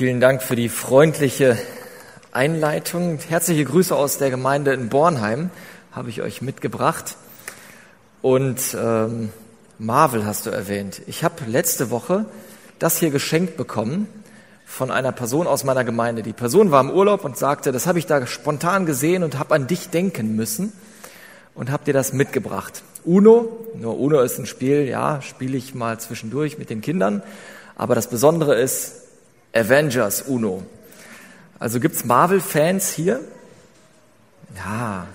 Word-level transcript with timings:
Vielen 0.00 0.18
Dank 0.18 0.42
für 0.42 0.56
die 0.56 0.70
freundliche 0.70 1.58
Einleitung. 2.32 3.18
Herzliche 3.18 3.66
Grüße 3.66 3.94
aus 3.94 4.16
der 4.16 4.30
Gemeinde 4.30 4.72
in 4.72 4.88
Bornheim 4.88 5.50
habe 5.92 6.08
ich 6.08 6.22
euch 6.22 6.40
mitgebracht. 6.40 7.18
Und 8.22 8.74
ähm, 8.82 9.28
Marvel 9.78 10.24
hast 10.24 10.46
du 10.46 10.50
erwähnt. 10.50 11.02
Ich 11.06 11.22
habe 11.22 11.44
letzte 11.46 11.90
Woche 11.90 12.24
das 12.78 12.96
hier 12.96 13.10
geschenkt 13.10 13.58
bekommen 13.58 14.08
von 14.64 14.90
einer 14.90 15.12
Person 15.12 15.46
aus 15.46 15.64
meiner 15.64 15.84
Gemeinde. 15.84 16.22
Die 16.22 16.32
Person 16.32 16.70
war 16.70 16.80
im 16.80 16.88
Urlaub 16.88 17.22
und 17.22 17.36
sagte, 17.36 17.70
das 17.70 17.86
habe 17.86 17.98
ich 17.98 18.06
da 18.06 18.26
spontan 18.26 18.86
gesehen 18.86 19.22
und 19.22 19.38
habe 19.38 19.54
an 19.54 19.66
dich 19.66 19.90
denken 19.90 20.34
müssen 20.34 20.72
und 21.54 21.70
habe 21.70 21.84
dir 21.84 21.92
das 21.92 22.14
mitgebracht. 22.14 22.84
Uno, 23.04 23.66
nur 23.74 24.00
Uno 24.00 24.22
ist 24.22 24.38
ein 24.38 24.46
Spiel, 24.46 24.88
ja, 24.88 25.20
spiele 25.20 25.58
ich 25.58 25.74
mal 25.74 26.00
zwischendurch 26.00 26.56
mit 26.56 26.70
den 26.70 26.80
Kindern. 26.80 27.22
Aber 27.76 27.94
das 27.94 28.08
Besondere 28.08 28.54
ist 28.58 29.09
Avengers 29.52 30.22
Uno. 30.22 30.62
Also 31.58 31.80
gibt's 31.80 32.04
Marvel-Fans 32.04 32.90
hier? 32.92 33.20
Ja, 34.56 35.06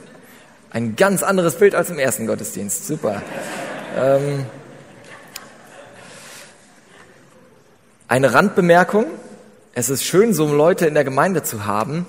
ein 0.69 0.95
ganz 0.95 1.23
anderes 1.23 1.55
Bild 1.55 1.73
als 1.73 1.89
im 1.89 1.99
ersten 1.99 2.27
Gottesdienst. 2.27 2.85
Super. 2.85 3.21
ähm, 3.97 4.45
eine 8.07 8.33
Randbemerkung. 8.33 9.05
Es 9.73 9.89
ist 9.89 10.03
schön, 10.03 10.33
so 10.33 10.53
Leute 10.53 10.85
in 10.85 10.93
der 10.93 11.03
Gemeinde 11.03 11.43
zu 11.43 11.65
haben, 11.65 12.05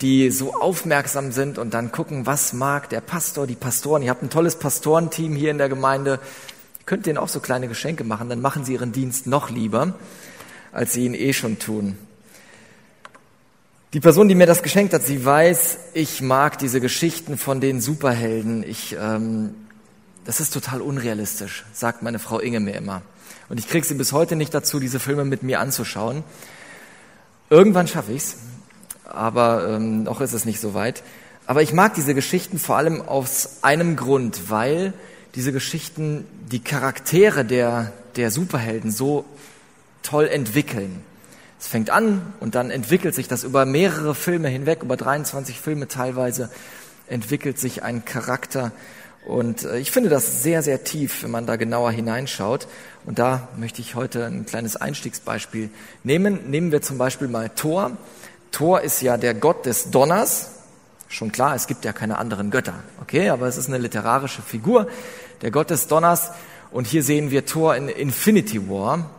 die 0.00 0.30
so 0.30 0.54
aufmerksam 0.54 1.32
sind 1.32 1.58
und 1.58 1.72
dann 1.72 1.92
gucken, 1.92 2.26
was 2.26 2.52
mag 2.52 2.88
der 2.90 3.00
Pastor, 3.00 3.46
die 3.46 3.54
Pastoren. 3.54 4.02
Ihr 4.02 4.10
habt 4.10 4.22
ein 4.22 4.30
tolles 4.30 4.56
Pastorenteam 4.56 5.34
hier 5.34 5.50
in 5.50 5.58
der 5.58 5.68
Gemeinde. 5.68 6.18
Ihr 6.80 6.84
könnt 6.84 7.06
denen 7.06 7.18
auch 7.18 7.28
so 7.28 7.40
kleine 7.40 7.68
Geschenke 7.68 8.04
machen, 8.04 8.28
dann 8.28 8.40
machen 8.40 8.64
sie 8.64 8.74
ihren 8.74 8.92
Dienst 8.92 9.26
noch 9.26 9.50
lieber, 9.50 9.94
als 10.76 10.92
sie 10.92 11.06
ihn 11.06 11.14
eh 11.14 11.32
schon 11.32 11.58
tun. 11.58 11.96
Die 13.92 14.00
Person, 14.00 14.28
die 14.28 14.34
mir 14.34 14.46
das 14.46 14.62
geschenkt 14.62 14.92
hat, 14.92 15.02
sie 15.02 15.24
weiß, 15.24 15.78
ich 15.94 16.20
mag 16.20 16.58
diese 16.58 16.80
Geschichten 16.80 17.38
von 17.38 17.60
den 17.60 17.80
Superhelden. 17.80 18.62
Ich, 18.62 18.94
ähm, 19.00 19.54
das 20.24 20.40
ist 20.40 20.52
total 20.52 20.82
unrealistisch, 20.82 21.64
sagt 21.72 22.02
meine 22.02 22.18
Frau 22.18 22.40
Inge 22.40 22.60
mir 22.60 22.74
immer. 22.74 23.02
Und 23.48 23.58
ich 23.58 23.68
kriege 23.68 23.86
sie 23.86 23.94
bis 23.94 24.12
heute 24.12 24.36
nicht 24.36 24.52
dazu, 24.52 24.80
diese 24.80 25.00
Filme 25.00 25.24
mit 25.24 25.42
mir 25.42 25.60
anzuschauen. 25.60 26.24
Irgendwann 27.48 27.86
schaffe 27.86 28.12
ich's 28.12 28.36
aber 29.16 29.68
ähm, 29.68 30.02
noch 30.02 30.20
ist 30.20 30.32
es 30.32 30.44
nicht 30.44 30.60
so 30.60 30.74
weit. 30.74 31.02
Aber 31.46 31.62
ich 31.62 31.72
mag 31.72 31.94
diese 31.94 32.14
Geschichten 32.14 32.58
vor 32.58 32.76
allem 32.76 33.00
aus 33.00 33.58
einem 33.62 33.96
Grund, 33.96 34.50
weil 34.50 34.92
diese 35.34 35.52
Geschichten 35.52 36.24
die 36.50 36.60
Charaktere 36.60 37.44
der, 37.44 37.92
der 38.16 38.30
Superhelden 38.30 38.90
so 38.90 39.24
toll 40.06 40.28
entwickeln. 40.28 41.02
Es 41.58 41.66
fängt 41.66 41.90
an 41.90 42.34
und 42.40 42.54
dann 42.54 42.70
entwickelt 42.70 43.14
sich 43.14 43.28
das 43.28 43.42
über 43.42 43.64
mehrere 43.64 44.14
Filme 44.14 44.48
hinweg, 44.48 44.82
über 44.82 44.96
23 44.96 45.58
Filme 45.58 45.88
teilweise, 45.88 46.50
entwickelt 47.08 47.58
sich 47.58 47.82
ein 47.82 48.04
Charakter. 48.04 48.72
Und 49.26 49.64
äh, 49.64 49.78
ich 49.78 49.90
finde 49.90 50.08
das 50.08 50.42
sehr, 50.42 50.62
sehr 50.62 50.84
tief, 50.84 51.24
wenn 51.24 51.30
man 51.30 51.46
da 51.46 51.56
genauer 51.56 51.90
hineinschaut. 51.90 52.68
Und 53.04 53.18
da 53.18 53.48
möchte 53.56 53.80
ich 53.80 53.94
heute 53.94 54.26
ein 54.26 54.46
kleines 54.46 54.76
Einstiegsbeispiel 54.76 55.70
nehmen. 56.04 56.50
Nehmen 56.50 56.70
wir 56.72 56.82
zum 56.82 56.98
Beispiel 56.98 57.28
mal 57.28 57.48
Thor. 57.50 57.96
Thor 58.52 58.82
ist 58.82 59.02
ja 59.02 59.16
der 59.16 59.34
Gott 59.34 59.66
des 59.66 59.90
Donners. 59.90 60.50
Schon 61.08 61.32
klar, 61.32 61.54
es 61.54 61.66
gibt 61.66 61.84
ja 61.84 61.92
keine 61.92 62.18
anderen 62.18 62.50
Götter. 62.50 62.74
Okay, 63.00 63.30
aber 63.30 63.46
es 63.46 63.56
ist 63.56 63.68
eine 63.68 63.78
literarische 63.78 64.42
Figur, 64.42 64.88
der 65.42 65.50
Gott 65.50 65.70
des 65.70 65.88
Donners. 65.88 66.30
Und 66.70 66.86
hier 66.86 67.02
sehen 67.02 67.30
wir 67.30 67.46
Thor 67.46 67.74
in 67.76 67.88
Infinity 67.88 68.68
War, 68.68 69.10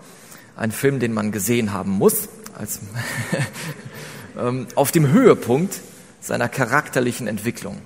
ein 0.57 0.71
Film, 0.71 0.99
den 0.99 1.13
man 1.13 1.31
gesehen 1.31 1.71
haben 1.71 1.91
muss, 1.91 2.29
als 2.57 2.79
ähm, 4.37 4.67
auf 4.75 4.91
dem 4.91 5.11
Höhepunkt 5.11 5.79
seiner 6.19 6.49
charakterlichen 6.49 7.27
Entwicklung. 7.27 7.77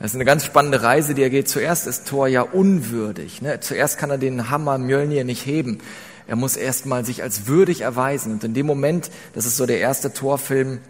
Das 0.00 0.10
ist 0.10 0.16
eine 0.16 0.24
ganz 0.24 0.44
spannende 0.44 0.82
Reise, 0.82 1.14
die 1.14 1.22
er 1.22 1.30
geht. 1.30 1.48
Zuerst 1.48 1.86
ist 1.86 2.06
Thor 2.06 2.26
ja 2.26 2.42
unwürdig. 2.42 3.40
Ne? 3.40 3.60
Zuerst 3.60 3.96
kann 3.96 4.10
er 4.10 4.18
den 4.18 4.50
Hammer 4.50 4.76
Mjölnir 4.76 5.24
nicht 5.24 5.46
heben. 5.46 5.78
Er 6.26 6.36
muss 6.36 6.56
erstmal 6.56 7.04
sich 7.04 7.22
als 7.22 7.46
würdig 7.46 7.82
erweisen. 7.82 8.32
Und 8.32 8.44
in 8.44 8.54
dem 8.54 8.66
Moment, 8.66 9.10
das 9.34 9.46
ist 9.46 9.56
so 9.56 9.66
der 9.66 9.78
erste 9.78 10.12
Torfilm, 10.12 10.80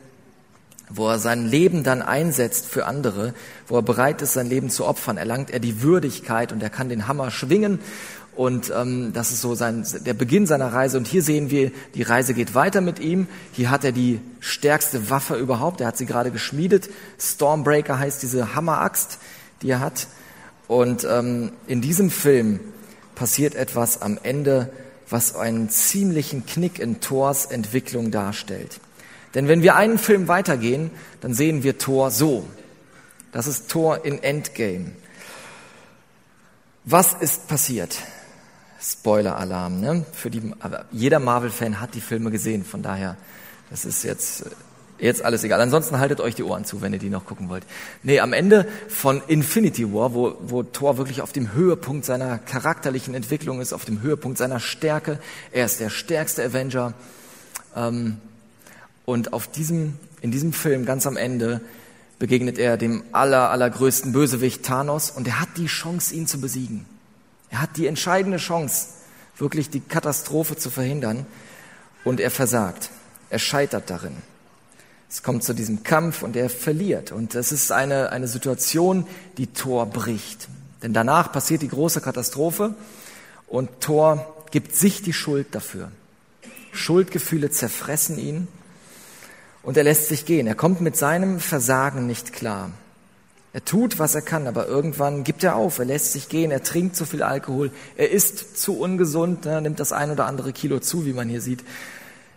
wo 0.88 1.08
er 1.08 1.18
sein 1.18 1.46
Leben 1.46 1.82
dann 1.82 2.02
einsetzt 2.02 2.66
für 2.66 2.86
andere, 2.86 3.34
wo 3.66 3.76
er 3.76 3.82
bereit 3.82 4.22
ist, 4.22 4.34
sein 4.34 4.46
Leben 4.46 4.70
zu 4.70 4.86
opfern, 4.86 5.16
erlangt 5.16 5.50
er 5.50 5.60
die 5.60 5.82
Würdigkeit 5.82 6.52
und 6.52 6.62
er 6.62 6.70
kann 6.70 6.88
den 6.88 7.08
Hammer 7.08 7.30
schwingen. 7.30 7.80
Und 8.36 8.72
ähm, 8.74 9.12
das 9.12 9.30
ist 9.30 9.40
so 9.40 9.54
sein, 9.54 9.86
der 10.04 10.14
Beginn 10.14 10.46
seiner 10.46 10.72
Reise. 10.72 10.98
Und 10.98 11.06
hier 11.06 11.22
sehen 11.22 11.50
wir, 11.50 11.70
die 11.94 12.02
Reise 12.02 12.34
geht 12.34 12.54
weiter 12.54 12.80
mit 12.80 12.98
ihm. 12.98 13.28
Hier 13.52 13.70
hat 13.70 13.84
er 13.84 13.92
die 13.92 14.20
stärkste 14.40 15.10
Waffe 15.10 15.36
überhaupt. 15.36 15.80
Er 15.80 15.86
hat 15.88 15.96
sie 15.96 16.06
gerade 16.06 16.30
geschmiedet. 16.30 16.90
Stormbreaker 17.18 17.98
heißt 17.98 18.22
diese 18.22 18.54
Hammeraxt, 18.54 19.18
die 19.62 19.70
er 19.70 19.80
hat. 19.80 20.08
Und 20.66 21.04
ähm, 21.04 21.52
in 21.66 21.80
diesem 21.80 22.10
Film 22.10 22.60
passiert 23.14 23.54
etwas 23.54 24.02
am 24.02 24.18
Ende 24.22 24.70
was 25.10 25.36
einen 25.36 25.68
ziemlichen 25.68 26.46
Knick 26.46 26.78
in 26.78 27.00
Thors 27.00 27.46
Entwicklung 27.46 28.10
darstellt. 28.10 28.80
Denn 29.34 29.48
wenn 29.48 29.62
wir 29.62 29.76
einen 29.76 29.98
Film 29.98 30.28
weitergehen, 30.28 30.90
dann 31.20 31.34
sehen 31.34 31.62
wir 31.62 31.78
Thor 31.78 32.10
so. 32.10 32.48
Das 33.32 33.46
ist 33.46 33.68
Thor 33.68 34.04
in 34.04 34.22
Endgame. 34.22 34.92
Was 36.84 37.14
ist 37.14 37.48
passiert? 37.48 37.96
Spoiler-Alarm, 38.84 39.80
ne? 39.80 40.04
Für 40.12 40.30
die, 40.30 40.52
aber 40.60 40.84
jeder 40.92 41.18
Marvel-Fan 41.18 41.80
hat 41.80 41.94
die 41.94 42.00
Filme 42.00 42.30
gesehen, 42.30 42.64
von 42.64 42.82
daher, 42.82 43.16
das 43.70 43.84
ist 43.84 44.02
jetzt 44.02 44.44
Jetzt 44.98 45.24
alles 45.24 45.42
egal. 45.42 45.60
Ansonsten 45.60 45.98
haltet 45.98 46.20
euch 46.20 46.36
die 46.36 46.44
Ohren 46.44 46.64
zu, 46.64 46.80
wenn 46.80 46.92
ihr 46.92 47.00
die 47.00 47.10
noch 47.10 47.26
gucken 47.26 47.48
wollt. 47.48 47.64
Nee, 48.04 48.20
am 48.20 48.32
Ende 48.32 48.66
von 48.88 49.20
Infinity 49.26 49.92
War, 49.92 50.14
wo, 50.14 50.36
wo 50.40 50.62
Thor 50.62 50.98
wirklich 50.98 51.20
auf 51.20 51.32
dem 51.32 51.52
Höhepunkt 51.52 52.04
seiner 52.04 52.38
charakterlichen 52.38 53.12
Entwicklung 53.12 53.60
ist, 53.60 53.72
auf 53.72 53.84
dem 53.84 54.02
Höhepunkt 54.02 54.38
seiner 54.38 54.60
Stärke. 54.60 55.18
Er 55.50 55.66
ist 55.66 55.80
der 55.80 55.90
stärkste 55.90 56.44
Avenger. 56.44 56.94
Ähm, 57.74 58.18
und 59.04 59.32
auf 59.32 59.48
diesem, 59.48 59.98
in 60.20 60.30
diesem 60.30 60.52
Film 60.52 60.86
ganz 60.86 61.08
am 61.08 61.16
Ende 61.16 61.60
begegnet 62.20 62.56
er 62.58 62.76
dem 62.76 63.02
aller, 63.10 63.50
allergrößten 63.50 64.12
Bösewicht 64.12 64.62
Thanos 64.62 65.10
und 65.10 65.26
er 65.26 65.40
hat 65.40 65.48
die 65.56 65.66
Chance, 65.66 66.14
ihn 66.14 66.28
zu 66.28 66.40
besiegen. 66.40 66.86
Er 67.54 67.62
hat 67.62 67.76
die 67.76 67.86
entscheidende 67.86 68.38
Chance, 68.38 68.88
wirklich 69.38 69.70
die 69.70 69.78
Katastrophe 69.78 70.56
zu 70.56 70.70
verhindern 70.70 71.24
und 72.02 72.18
er 72.18 72.32
versagt. 72.32 72.90
Er 73.30 73.38
scheitert 73.38 73.90
darin. 73.90 74.16
Es 75.08 75.22
kommt 75.22 75.44
zu 75.44 75.54
diesem 75.54 75.84
Kampf 75.84 76.24
und 76.24 76.34
er 76.34 76.50
verliert. 76.50 77.12
Und 77.12 77.36
es 77.36 77.52
ist 77.52 77.70
eine, 77.70 78.10
eine 78.10 78.26
Situation, 78.26 79.06
die 79.38 79.46
Thor 79.46 79.86
bricht. 79.86 80.48
Denn 80.82 80.92
danach 80.92 81.30
passiert 81.30 81.62
die 81.62 81.68
große 81.68 82.00
Katastrophe 82.00 82.74
und 83.46 83.80
Thor 83.80 84.34
gibt 84.50 84.74
sich 84.74 85.02
die 85.02 85.12
Schuld 85.12 85.54
dafür. 85.54 85.92
Schuldgefühle 86.72 87.50
zerfressen 87.50 88.18
ihn 88.18 88.48
und 89.62 89.76
er 89.76 89.84
lässt 89.84 90.08
sich 90.08 90.26
gehen. 90.26 90.48
Er 90.48 90.56
kommt 90.56 90.80
mit 90.80 90.96
seinem 90.96 91.38
Versagen 91.38 92.08
nicht 92.08 92.32
klar. 92.32 92.72
Er 93.54 93.64
tut, 93.64 94.00
was 94.00 94.16
er 94.16 94.22
kann, 94.22 94.48
aber 94.48 94.66
irgendwann 94.66 95.22
gibt 95.22 95.44
er 95.44 95.54
auf. 95.54 95.78
Er 95.78 95.84
lässt 95.84 96.12
sich 96.12 96.28
gehen, 96.28 96.50
er 96.50 96.64
trinkt 96.64 96.96
zu 96.96 97.06
viel 97.06 97.22
Alkohol, 97.22 97.70
er 97.96 98.10
isst 98.10 98.60
zu 98.60 98.76
ungesund, 98.76 99.46
er 99.46 99.60
nimmt 99.60 99.78
das 99.78 99.92
ein 99.92 100.10
oder 100.10 100.26
andere 100.26 100.52
Kilo 100.52 100.80
zu, 100.80 101.06
wie 101.06 101.12
man 101.12 101.28
hier 101.28 101.40
sieht. 101.40 101.62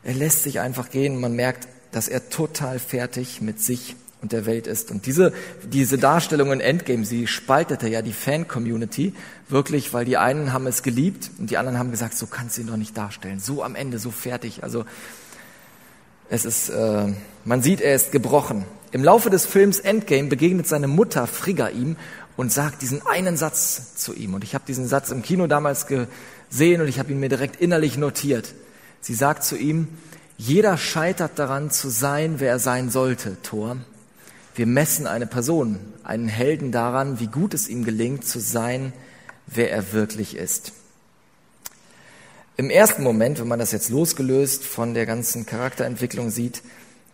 Er 0.04 0.14
lässt 0.14 0.44
sich 0.44 0.60
einfach 0.60 0.92
gehen. 0.92 1.20
Man 1.20 1.34
merkt, 1.34 1.68
dass 1.92 2.08
er 2.08 2.30
total 2.30 2.78
fertig 2.78 3.42
mit 3.42 3.60
sich 3.60 3.96
und 4.22 4.32
der 4.32 4.46
Welt 4.46 4.68
ist. 4.68 4.92
Und 4.92 5.08
diese, 5.08 5.34
diese 5.64 5.98
Darstellung 5.98 6.52
in 6.52 6.60
Endgame, 6.60 7.04
sie 7.04 7.26
spaltete 7.26 7.88
ja 7.90 8.04
die 8.04 8.14
Fan-Community 8.14 9.16
wirklich, 9.50 9.94
weil 9.94 10.06
die 10.06 10.18
einen 10.18 10.54
haben 10.54 10.68
es 10.68 10.84
geliebt 10.84 11.32
und 11.40 11.50
die 11.50 11.58
anderen 11.58 11.80
haben 11.80 11.90
gesagt, 11.90 12.16
so 12.16 12.28
kannst 12.28 12.58
du 12.58 12.62
ihn 12.62 12.68
doch 12.68 12.78
nicht 12.78 12.96
darstellen. 12.96 13.40
So 13.40 13.64
am 13.64 13.74
Ende, 13.74 13.98
so 13.98 14.12
fertig. 14.12 14.62
Also 14.64 14.86
es 16.30 16.46
ist, 16.46 16.70
äh, 16.70 17.08
man 17.44 17.64
sieht, 17.64 17.82
er 17.82 17.96
ist 17.96 18.12
gebrochen. 18.12 18.66
Im 18.92 19.04
Laufe 19.04 19.30
des 19.30 19.46
Films 19.46 19.80
Endgame 19.80 20.30
begegnet 20.30 20.68
seine 20.68 20.88
Mutter 20.88 21.28
Frigga 21.28 21.68
ihm 21.70 21.98
und 22.38 22.54
sagt 22.54 22.82
diesen 22.82 23.06
einen 23.06 23.36
Satz 23.36 23.96
zu 23.96 24.14
ihm. 24.14 24.34
Und 24.34 24.44
ich 24.44 24.54
habe 24.54 24.64
diesen 24.66 24.88
Satz 24.88 25.12
im 25.12 25.22
Kino 25.22 25.48
damals 25.48 25.88
gesehen 25.88 26.82
und 26.82 26.88
ich 26.88 26.98
habe 26.98 27.12
ihn 27.12 27.20
mir 27.20 27.30
direkt 27.30 27.60
innerlich 27.60 27.98
notiert. 27.98 28.54
Sie 29.02 29.14
sagt 29.14 29.44
zu 29.44 29.58
ihm, 29.58 29.90
jeder 30.38 30.78
scheitert 30.78 31.38
daran 31.38 31.70
zu 31.70 31.90
sein, 31.90 32.36
wer 32.40 32.52
er 32.52 32.60
sein 32.60 32.90
sollte, 32.90 33.42
Thor. 33.42 33.78
Wir 34.56 34.68
messen 34.68 35.06
eine 35.06 35.28
Person, 35.28 35.80
einen 36.04 36.30
Helden 36.30 36.72
daran, 36.72 37.20
wie 37.20 37.28
gut 37.28 37.54
es 37.54 37.68
ihm 37.68 37.84
gelingt 37.84 38.26
zu 38.26 38.40
sein, 38.40 38.94
wer 39.48 39.72
er 39.72 39.92
wirklich 39.94 40.38
ist. 40.38 40.72
Im 42.56 42.70
ersten 42.70 43.04
Moment, 43.04 43.40
wenn 43.40 43.48
man 43.48 43.60
das 43.60 43.72
jetzt 43.72 43.90
losgelöst 43.90 44.64
von 44.64 44.94
der 44.94 45.06
ganzen 45.06 45.46
Charakterentwicklung 45.46 46.30
sieht, 46.32 46.64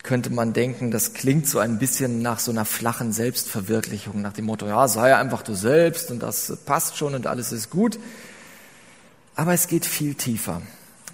könnte 0.03 0.29
man 0.29 0.53
denken, 0.53 0.91
das 0.91 1.13
klingt 1.13 1.47
so 1.47 1.59
ein 1.59 1.79
bisschen 1.79 2.21
nach 2.21 2.39
so 2.39 2.51
einer 2.51 2.65
flachen 2.65 3.13
Selbstverwirklichung, 3.13 4.21
nach 4.21 4.33
dem 4.33 4.45
Motto, 4.45 4.67
ja, 4.67 4.87
sei 4.87 5.15
einfach 5.15 5.41
du 5.41 5.55
selbst 5.55 6.11
und 6.11 6.21
das 6.21 6.57
passt 6.65 6.97
schon 6.97 7.15
und 7.15 7.25
alles 7.25 7.51
ist 7.51 7.69
gut. 7.69 7.97
Aber 9.35 9.53
es 9.53 9.67
geht 9.67 9.85
viel 9.85 10.13
tiefer. 10.13 10.61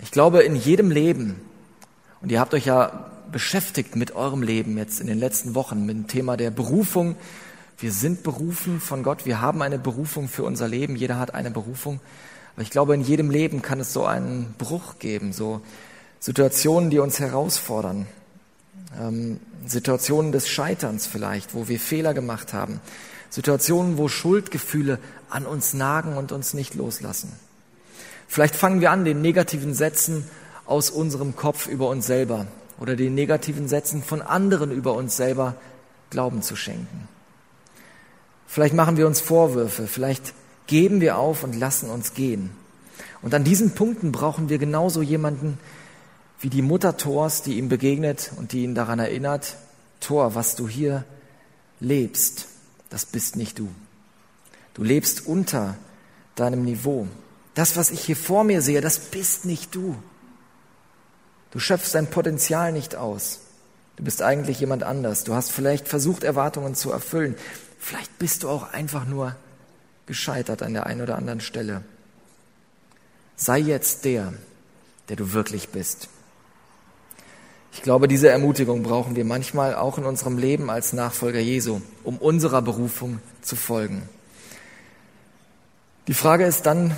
Ich 0.02 0.12
glaube, 0.12 0.44
in 0.44 0.56
jedem 0.56 0.92
Leben 0.92 1.40
Und 2.22 2.32
ihr 2.32 2.40
habt 2.40 2.54
euch 2.54 2.66
ja 2.66 3.12
beschäftigt 3.32 3.96
mit 3.96 4.16
eurem 4.16 4.42
Leben 4.42 4.78
jetzt 4.78 5.00
in 5.00 5.08
den 5.08 5.20
letzten 5.20 5.56
Wochen, 5.56 5.86
mit 5.86 5.96
dem 5.96 6.08
Thema 6.08 6.36
der 6.36 6.52
Berufung. 6.52 7.16
Wir 7.78 7.94
sind 7.94 8.24
berufen 8.24 8.82
von 8.82 9.04
Gott, 9.04 9.26
wir 9.26 9.40
haben 9.40 9.62
eine 9.62 9.80
Berufung 9.80 10.28
für 10.28 10.44
unser 10.44 10.68
Leben, 10.68 10.96
jeder 10.96 11.18
hat 11.18 11.34
eine 11.34 11.52
Berufung. 11.52 12.02
Aber 12.56 12.64
ich 12.64 12.72
glaube, 12.72 12.94
in 12.94 13.02
jedem 13.02 13.30
Leben 13.30 13.62
kann 13.62 13.80
es 13.80 13.94
so 13.94 14.06
einen 14.06 14.54
Bruch 14.58 15.00
geben, 15.00 15.32
so 15.32 15.62
Situationen, 16.20 16.90
die 16.90 17.00
uns 17.00 17.20
herausfordern, 17.20 18.06
ähm, 19.00 19.40
Situationen 19.66 20.32
des 20.32 20.48
Scheiterns 20.48 21.06
vielleicht, 21.06 21.54
wo 21.54 21.68
wir 21.68 21.80
Fehler 21.80 22.14
gemacht 22.14 22.54
haben, 22.54 22.80
Situationen, 23.30 23.98
wo 23.98 24.08
Schuldgefühle 24.08 25.00
an 25.30 25.46
uns 25.46 25.74
nagen 25.74 26.18
und 26.18 26.32
uns 26.32 26.54
nicht 26.54 26.76
loslassen. 26.76 27.32
Vielleicht 28.28 28.56
fangen 28.56 28.82
wir 28.82 28.92
an, 28.92 29.06
den 29.06 29.22
negativen 29.22 29.74
Sätzen 29.74 30.24
aus 30.66 30.90
unserem 30.90 31.36
Kopf 31.36 31.68
über 31.68 31.90
uns 31.90 32.08
selber 32.08 32.48
oder 32.80 32.96
den 32.96 33.16
negativen 33.16 33.68
Sätzen 33.68 34.04
von 34.04 34.22
anderen 34.22 34.72
über 34.72 34.94
uns 34.94 35.18
selber 35.18 35.56
Glauben 36.10 36.42
zu 36.42 36.56
schenken. 36.56 37.08
Vielleicht 38.48 38.74
machen 38.74 38.98
wir 38.98 39.06
uns 39.06 39.20
Vorwürfe, 39.20 39.86
vielleicht 39.86 40.34
geben 40.66 41.02
wir 41.02 41.18
auf 41.18 41.44
und 41.44 41.56
lassen 41.56 41.90
uns 41.90 42.14
gehen. 42.14 42.52
Und 43.22 43.34
an 43.34 43.44
diesen 43.44 43.72
Punkten 43.72 44.12
brauchen 44.12 44.50
wir 44.50 44.58
genauso 44.58 45.02
jemanden 45.02 45.58
wie 46.40 46.50
die 46.50 46.62
Mutter 46.62 46.98
Thors, 46.98 47.42
die 47.42 47.58
ihm 47.58 47.70
begegnet 47.70 48.32
und 48.38 48.54
die 48.54 48.64
ihn 48.64 48.76
daran 48.76 49.00
erinnert, 49.00 49.56
Thor, 50.00 50.36
was 50.36 50.56
du 50.56 50.68
hier 50.68 51.04
lebst, 51.80 52.48
das 52.90 53.06
bist 53.06 53.36
nicht 53.36 53.60
du. 53.60 53.70
Du 54.74 54.84
lebst 54.84 55.26
unter 55.26 55.76
deinem 56.36 56.64
Niveau. 56.64 57.08
Das, 57.54 57.76
was 57.76 57.92
ich 57.92 58.02
hier 58.02 58.16
vor 58.16 58.44
mir 58.44 58.62
sehe, 58.62 58.82
das 58.82 59.00
bist 59.00 59.46
nicht 59.46 59.76
du. 59.76 59.96
Du 61.52 61.60
schöpfst 61.60 61.94
dein 61.94 62.10
Potenzial 62.10 62.72
nicht 62.72 62.96
aus. 62.96 63.40
Du 63.98 64.04
bist 64.04 64.22
eigentlich 64.22 64.60
jemand 64.62 64.84
anders. 64.84 65.26
Du 65.26 65.34
hast 65.34 65.52
vielleicht 65.52 65.88
versucht, 65.90 66.24
Erwartungen 66.24 66.76
zu 66.76 66.92
erfüllen. 66.92 67.36
Vielleicht 67.80 68.18
bist 68.18 68.44
du 68.44 68.50
auch 68.50 68.72
einfach 68.72 69.06
nur 69.06 69.36
gescheitert 70.06 70.64
an 70.64 70.74
der 70.74 70.86
einen 70.86 71.02
oder 71.02 71.18
anderen 71.18 71.42
Stelle. 71.42 71.84
Sei 73.36 73.60
jetzt 73.60 74.06
der, 74.06 74.34
der 75.10 75.18
du 75.18 75.34
wirklich 75.34 75.70
bist. 75.70 76.08
Ich 77.72 77.82
glaube, 77.82 78.08
diese 78.08 78.30
Ermutigung 78.30 78.84
brauchen 78.84 79.16
wir 79.16 79.26
manchmal 79.26 79.76
auch 79.76 79.98
in 79.98 80.06
unserem 80.06 80.38
Leben 80.38 80.70
als 80.70 80.94
Nachfolger 80.94 81.40
Jesu, 81.40 81.82
um 82.04 82.18
unserer 82.18 82.62
Berufung 82.62 83.20
zu 83.42 83.56
folgen. 83.56 84.02
Die 86.08 86.14
Frage 86.14 86.46
ist 86.46 86.66
dann, 86.66 86.96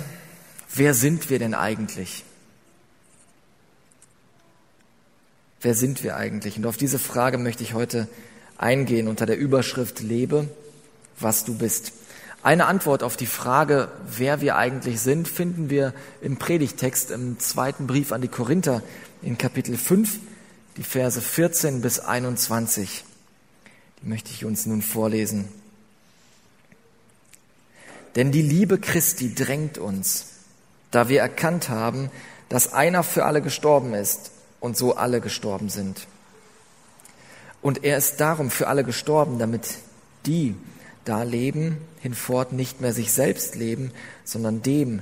wer 0.74 0.94
sind 0.94 1.28
wir 1.28 1.38
denn 1.38 1.54
eigentlich? 1.54 2.24
Wer 5.60 5.74
sind 5.74 6.02
wir 6.02 6.16
eigentlich? 6.16 6.56
Und 6.56 6.66
auf 6.66 6.76
diese 6.76 6.98
Frage 6.98 7.38
möchte 7.38 7.62
ich 7.62 7.74
heute 7.74 8.08
eingehen 8.56 9.08
unter 9.08 9.26
der 9.26 9.38
Überschrift 9.38 10.00
Lebe, 10.00 10.48
was 11.20 11.44
du 11.44 11.56
bist. 11.56 11.92
Eine 12.42 12.66
Antwort 12.66 13.04
auf 13.04 13.16
die 13.16 13.26
Frage, 13.26 13.88
wer 14.16 14.40
wir 14.40 14.56
eigentlich 14.56 15.00
sind, 15.00 15.28
finden 15.28 15.70
wir 15.70 15.94
im 16.20 16.38
Predigtext 16.38 17.12
im 17.12 17.38
zweiten 17.38 17.86
Brief 17.86 18.10
an 18.10 18.20
die 18.20 18.28
Korinther 18.28 18.82
in 19.20 19.38
Kapitel 19.38 19.76
5, 19.76 20.18
die 20.76 20.84
Verse 20.84 21.20
14 21.20 21.80
bis 21.80 22.00
21. 22.00 23.04
Die 24.02 24.08
möchte 24.08 24.30
ich 24.30 24.44
uns 24.44 24.66
nun 24.66 24.82
vorlesen. 24.82 25.48
Denn 28.16 28.32
die 28.32 28.42
Liebe 28.42 28.78
Christi 28.78 29.34
drängt 29.34 29.78
uns, 29.78 30.26
da 30.90 31.08
wir 31.08 31.20
erkannt 31.20 31.68
haben, 31.68 32.10
dass 32.48 32.72
einer 32.72 33.02
für 33.02 33.24
alle 33.24 33.40
gestorben 33.40 33.94
ist 33.94 34.32
und 34.60 34.76
so 34.76 34.96
alle 34.96 35.20
gestorben 35.20 35.70
sind. 35.70 36.06
Und 37.62 37.84
er 37.84 37.96
ist 37.96 38.20
darum 38.20 38.50
für 38.50 38.68
alle 38.68 38.84
gestorben, 38.84 39.38
damit 39.38 39.78
die 40.26 40.54
da 41.04 41.22
leben, 41.22 41.78
hinfort 42.00 42.52
nicht 42.52 42.80
mehr 42.80 42.92
sich 42.92 43.12
selbst 43.12 43.54
leben, 43.54 43.92
sondern 44.24 44.62
dem, 44.62 45.00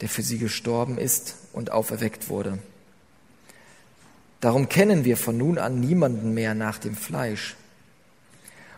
der 0.00 0.08
für 0.08 0.22
sie 0.22 0.38
gestorben 0.38 0.98
ist 0.98 1.36
und 1.52 1.70
auferweckt 1.70 2.28
wurde. 2.28 2.58
Darum 4.40 4.68
kennen 4.68 5.04
wir 5.04 5.16
von 5.16 5.36
nun 5.36 5.58
an 5.58 5.80
niemanden 5.80 6.32
mehr 6.32 6.54
nach 6.54 6.78
dem 6.78 6.96
Fleisch. 6.96 7.56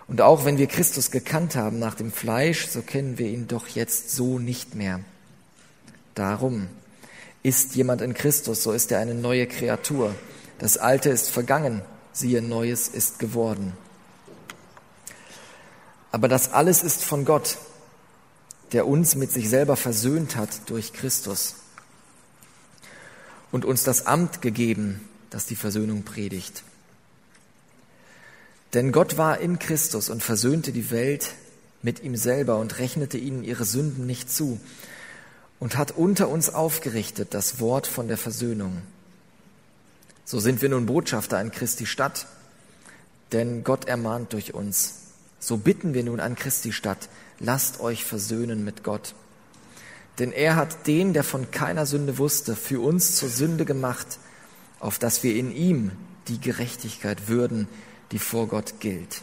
Und 0.09 0.21
auch 0.21 0.45
wenn 0.45 0.59
wir 0.59 0.67
Christus 0.67 1.11
gekannt 1.11 1.55
haben 1.55 1.79
nach 1.79 1.95
dem 1.95 2.13
Fleisch, 2.13 2.67
so 2.67 2.83
kennen 2.83 3.19
wir 3.19 3.29
ihn 3.29 3.47
doch 3.47 3.69
jetzt 3.69 4.11
so 4.11 4.39
nicht 4.39 4.75
mehr. 4.75 5.01
Darum, 6.15 6.69
ist 7.43 7.75
jemand 7.75 8.03
in 8.03 8.15
Christus, 8.15 8.63
so 8.63 8.73
ist 8.73 8.93
er 8.93 9.01
eine 9.01 9.15
neue 9.15 9.47
Kreatur. 9.47 10.15
Das 10.59 10.79
Alte 10.79 11.11
ist 11.11 11.31
vergangen, 11.31 11.83
siehe, 12.13 12.41
Neues 12.41 12.89
ist 12.89 13.19
geworden. 13.19 13.73
Aber 16.13 16.29
das 16.29 16.53
alles 16.53 16.83
ist 16.83 17.05
von 17.05 17.25
Gott, 17.25 17.59
der 18.73 18.87
uns 18.87 19.17
mit 19.17 19.33
sich 19.33 19.49
selber 19.49 19.77
versöhnt 19.77 20.37
hat 20.37 20.71
durch 20.71 20.93
Christus 20.93 21.57
und 23.51 23.65
uns 23.65 23.83
das 23.83 24.07
Amt 24.07 24.41
gegeben, 24.41 25.09
das 25.33 25.47
die 25.47 25.57
Versöhnung 25.57 26.03
predigt. 26.03 26.63
Denn 28.75 28.93
Gott 28.93 29.19
war 29.19 29.39
in 29.39 29.59
Christus 29.59 30.09
und 30.09 30.23
versöhnte 30.23 30.73
die 30.73 30.91
Welt 30.91 31.31
mit 31.83 32.03
ihm 32.03 32.17
selber 32.17 32.59
und 32.59 32.79
rechnete 32.79 33.19
ihnen 33.19 33.43
ihre 33.43 33.65
Sünden 33.65 34.07
nicht 34.07 34.31
zu 34.31 34.61
und 35.59 35.77
hat 35.77 35.93
unter 35.93 36.29
uns 36.29 36.51
aufgerichtet 36.51 37.35
das 37.35 37.61
Wort 37.61 37.87
von 37.87 38.09
der 38.09 38.19
Versöhnung. 38.19 38.83
So 40.25 40.41
sind 40.41 40.63
wir 40.63 40.69
nun 40.69 40.87
Botschafter 40.87 41.41
in 41.41 41.51
Christi 41.51 41.87
Stadt, 41.87 42.27
denn 43.33 43.65
Gott 43.65 43.87
ermahnt 43.87 44.33
durch 44.33 44.55
uns. 44.55 44.95
So 45.41 45.57
bitten 45.57 45.95
wir 45.95 46.05
nun 46.05 46.21
an 46.21 46.37
Christi 46.37 46.73
Stadt, 46.73 47.09
lasst 47.41 47.81
euch 47.81 48.05
versöhnen 48.05 48.65
mit 48.65 48.85
Gott. 48.85 49.15
Denn 50.19 50.33
er 50.33 50.57
hat 50.57 50.87
den, 50.87 51.13
der 51.13 51.25
von 51.25 51.51
keiner 51.51 51.87
Sünde 51.87 52.19
wusste, 52.19 52.55
für 52.55 52.81
uns 52.81 53.17
zur 53.17 53.29
Sünde 53.29 53.65
gemacht, 53.65 54.19
auf 54.83 54.99
dass 54.99 55.23
wir 55.23 55.37
in 55.37 55.55
ihm 55.55 55.93
die 56.29 56.41
Gerechtigkeit 56.41 57.29
würden, 57.29 57.69
die 58.11 58.19
vor 58.19 58.49
Gott 58.49 58.81
gilt. 58.81 59.23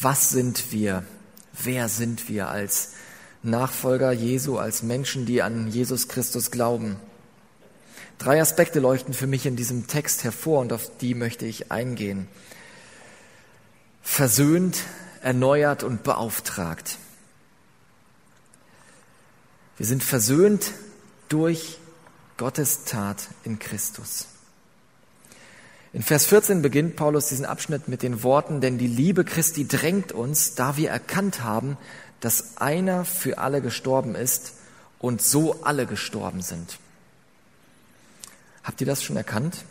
Was 0.00 0.30
sind 0.30 0.72
wir? 0.72 1.04
Wer 1.52 1.88
sind 1.88 2.28
wir 2.28 2.48
als 2.48 2.94
Nachfolger 3.42 4.10
Jesu, 4.10 4.58
als 4.58 4.82
Menschen, 4.82 5.26
die 5.26 5.42
an 5.42 5.68
Jesus 5.68 6.08
Christus 6.08 6.50
glauben. 6.50 6.96
Drei 8.18 8.40
Aspekte 8.40 8.80
leuchten 8.80 9.14
für 9.14 9.26
mich 9.26 9.46
in 9.46 9.54
diesem 9.54 9.86
Text 9.86 10.24
hervor 10.24 10.60
und 10.60 10.72
auf 10.72 10.90
die 10.98 11.14
möchte 11.14 11.46
ich 11.46 11.70
eingehen. 11.70 12.28
Versöhnt, 14.02 14.78
erneuert 15.20 15.82
und 15.82 16.02
beauftragt. 16.02 16.98
Wir 19.76 19.86
sind 19.86 20.02
versöhnt 20.02 20.72
durch 21.28 21.78
Gottes 22.36 22.84
Tat 22.84 23.28
in 23.44 23.58
Christus. 23.58 24.26
In 25.92 26.02
Vers 26.02 26.26
14 26.26 26.60
beginnt 26.60 26.96
Paulus 26.96 27.28
diesen 27.28 27.46
Abschnitt 27.46 27.88
mit 27.88 28.02
den 28.02 28.22
Worten, 28.22 28.60
denn 28.60 28.76
die 28.76 28.86
Liebe 28.86 29.24
Christi 29.24 29.66
drängt 29.66 30.12
uns, 30.12 30.54
da 30.54 30.76
wir 30.76 30.90
erkannt 30.90 31.42
haben, 31.42 31.78
dass 32.20 32.58
einer 32.58 33.06
für 33.06 33.38
alle 33.38 33.62
gestorben 33.62 34.14
ist 34.14 34.54
und 34.98 35.22
so 35.22 35.62
alle 35.62 35.86
gestorben 35.86 36.42
sind. 36.42 36.78
Habt 38.62 38.80
ihr 38.80 38.86
das 38.86 39.02
schon 39.02 39.16
erkannt, 39.16 39.64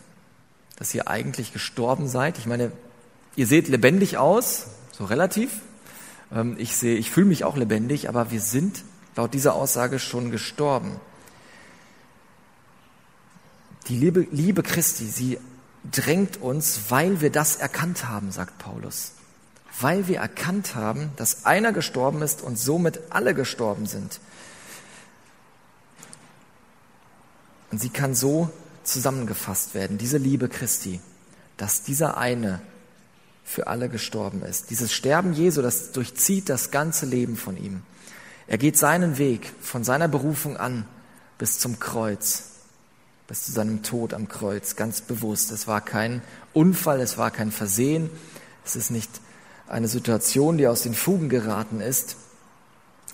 dass 0.76 0.94
ihr 0.94 1.06
eigentlich 1.06 1.52
gestorben 1.52 2.08
seid? 2.08 2.38
Ich 2.38 2.46
meine, 2.46 2.72
ihr 3.36 3.46
seht 3.46 3.68
lebendig 3.68 4.18
aus, 4.18 4.66
so 4.90 5.04
relativ. 5.04 5.60
Ähm, 6.32 6.56
ich 6.58 6.76
sehe, 6.76 6.96
ich 6.96 7.12
fühle 7.12 7.26
mich 7.26 7.44
auch 7.44 7.56
lebendig, 7.56 8.08
aber 8.08 8.32
wir 8.32 8.40
sind 8.40 8.82
laut 9.14 9.34
dieser 9.34 9.54
Aussage 9.54 10.00
schon 10.00 10.32
gestorben. 10.32 10.98
Die 13.88 13.96
Liebe, 13.96 14.26
Liebe 14.30 14.62
Christi, 14.62 15.06
sie 15.06 15.38
drängt 15.90 16.40
uns, 16.42 16.90
weil 16.90 17.20
wir 17.20 17.30
das 17.30 17.56
erkannt 17.56 18.08
haben, 18.08 18.32
sagt 18.32 18.58
Paulus 18.58 19.12
weil 19.80 20.08
wir 20.08 20.18
erkannt 20.18 20.74
haben, 20.74 21.10
dass 21.16 21.44
einer 21.44 21.72
gestorben 21.72 22.22
ist 22.22 22.42
und 22.42 22.58
somit 22.58 23.00
alle 23.10 23.34
gestorben 23.34 23.86
sind. 23.86 24.20
Und 27.70 27.80
sie 27.80 27.90
kann 27.90 28.14
so 28.14 28.50
zusammengefasst 28.84 29.74
werden, 29.74 29.98
diese 29.98 30.18
Liebe 30.18 30.48
Christi, 30.48 31.00
dass 31.56 31.82
dieser 31.82 32.16
eine 32.16 32.62
für 33.44 33.66
alle 33.66 33.88
gestorben 33.88 34.42
ist. 34.42 34.70
Dieses 34.70 34.92
Sterben 34.92 35.32
Jesu, 35.32 35.62
das 35.62 35.92
durchzieht 35.92 36.48
das 36.48 36.70
ganze 36.70 37.06
Leben 37.06 37.36
von 37.36 37.56
ihm. 37.56 37.82
Er 38.46 38.58
geht 38.58 38.78
seinen 38.78 39.18
Weg 39.18 39.52
von 39.60 39.84
seiner 39.84 40.08
Berufung 40.08 40.56
an 40.56 40.86
bis 41.38 41.58
zum 41.58 41.78
Kreuz, 41.78 42.44
bis 43.26 43.44
zu 43.44 43.52
seinem 43.52 43.82
Tod 43.82 44.14
am 44.14 44.28
Kreuz, 44.28 44.76
ganz 44.76 45.00
bewusst. 45.00 45.50
Es 45.50 45.66
war 45.66 45.80
kein 45.80 46.22
Unfall, 46.52 47.00
es 47.00 47.18
war 47.18 47.30
kein 47.30 47.50
Versehen, 47.50 48.10
es 48.64 48.76
ist 48.76 48.90
nicht 48.90 49.10
eine 49.68 49.88
Situation, 49.88 50.58
die 50.58 50.68
aus 50.68 50.82
den 50.82 50.94
Fugen 50.94 51.28
geraten 51.28 51.80
ist. 51.80 52.16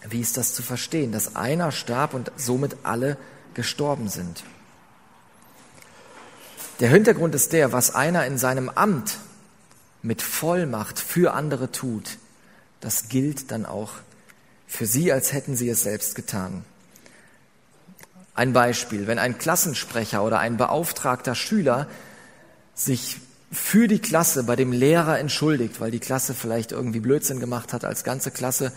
Wie 0.09 0.21
ist 0.21 0.37
das 0.37 0.55
zu 0.55 0.63
verstehen, 0.63 1.13
dass 1.13 1.37
einer 1.37 1.73
starb 1.73 2.15
und 2.15 2.33
somit 2.37 2.77
alle 2.83 3.17
gestorben 3.55 4.09
sind? 4.09 4.45
Der 6.81 6.89
Hintergrund 6.89 7.35
ist 7.35 7.53
der, 7.53 7.73
was 7.73 7.95
einer 7.95 8.27
in 8.27 8.39
seinem 8.39 8.69
Amt 8.69 9.19
mit 10.03 10.21
Vollmacht 10.21 10.99
für 10.99 11.33
andere 11.33 11.71
tut, 11.71 12.19
das 12.81 13.09
gilt 13.09 13.53
dann 13.53 13.65
auch 13.65 13.93
für 14.67 14.87
sie, 14.87 15.13
als 15.13 15.33
hätten 15.33 15.55
sie 15.55 15.69
es 15.69 15.83
selbst 15.83 16.15
getan. 16.17 16.65
Ein 18.35 18.53
Beispiel, 18.53 19.07
wenn 19.07 19.19
ein 19.19 19.39
Klassensprecher 19.39 20.25
oder 20.25 20.39
ein 20.39 20.57
beauftragter 20.57 21.35
Schüler 21.35 21.87
sich 22.75 23.19
für 23.51 23.87
die 23.87 23.99
Klasse 23.99 24.45
bei 24.45 24.57
dem 24.57 24.73
Lehrer 24.73 25.19
entschuldigt, 25.19 25.81
weil 25.81 25.91
die 25.91 25.99
Klasse 25.99 26.33
vielleicht 26.33 26.73
irgendwie 26.73 27.01
Blödsinn 27.01 27.41
gemacht 27.41 27.75
hat 27.75 27.85
als 27.85 28.03
ganze 28.05 28.31
Klasse, 28.31 28.73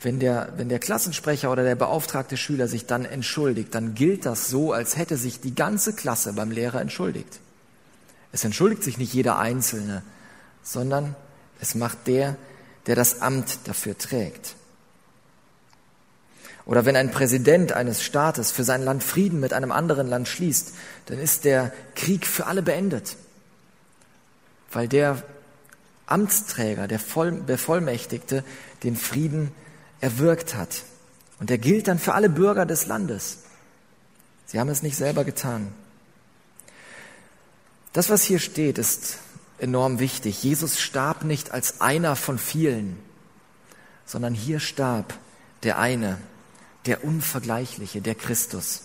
wenn 0.00 0.18
der, 0.18 0.52
wenn 0.56 0.68
der 0.68 0.78
Klassensprecher 0.78 1.50
oder 1.50 1.62
der 1.62 1.74
beauftragte 1.74 2.36
Schüler 2.36 2.68
sich 2.68 2.86
dann 2.86 3.04
entschuldigt, 3.04 3.74
dann 3.74 3.94
gilt 3.94 4.24
das 4.26 4.48
so, 4.48 4.72
als 4.72 4.96
hätte 4.96 5.16
sich 5.16 5.40
die 5.40 5.54
ganze 5.54 5.94
Klasse 5.94 6.32
beim 6.32 6.50
Lehrer 6.50 6.80
entschuldigt. 6.80 7.40
Es 8.32 8.44
entschuldigt 8.44 8.82
sich 8.82 8.98
nicht 8.98 9.14
jeder 9.14 9.38
Einzelne, 9.38 10.02
sondern 10.62 11.14
es 11.60 11.74
macht 11.74 12.06
der, 12.06 12.36
der 12.86 12.96
das 12.96 13.22
Amt 13.22 13.60
dafür 13.64 13.96
trägt. 13.96 14.56
Oder 16.66 16.84
wenn 16.84 16.96
ein 16.96 17.12
Präsident 17.12 17.72
eines 17.72 18.02
Staates 18.02 18.50
für 18.50 18.64
sein 18.64 18.82
Land 18.82 19.04
Frieden 19.04 19.38
mit 19.38 19.52
einem 19.52 19.70
anderen 19.70 20.08
Land 20.08 20.26
schließt, 20.26 20.74
dann 21.06 21.18
ist 21.18 21.44
der 21.44 21.72
Krieg 21.94 22.26
für 22.26 22.46
alle 22.46 22.60
beendet, 22.62 23.16
weil 24.72 24.88
der 24.88 25.22
Amtsträger, 26.06 26.88
der 26.88 27.00
Bevollmächtigte, 27.46 28.44
den 28.82 28.96
Frieden 28.96 29.52
erwirkt 30.00 30.56
hat. 30.56 30.82
Und 31.38 31.50
der 31.50 31.58
gilt 31.58 31.86
dann 31.86 32.00
für 32.00 32.14
alle 32.14 32.28
Bürger 32.28 32.66
des 32.66 32.86
Landes. 32.86 33.38
Sie 34.46 34.58
haben 34.58 34.68
es 34.68 34.82
nicht 34.82 34.96
selber 34.96 35.24
getan. 35.24 35.72
Das, 37.92 38.10
was 38.10 38.24
hier 38.24 38.40
steht, 38.40 38.78
ist 38.78 39.18
enorm 39.58 40.00
wichtig. 40.00 40.42
Jesus 40.42 40.80
starb 40.80 41.24
nicht 41.24 41.52
als 41.52 41.80
einer 41.80 42.16
von 42.16 42.38
vielen, 42.38 42.98
sondern 44.04 44.34
hier 44.34 44.60
starb 44.60 45.14
der 45.62 45.78
eine, 45.78 46.18
der 46.86 47.04
Unvergleichliche, 47.04 48.00
der 48.00 48.14
Christus. 48.14 48.82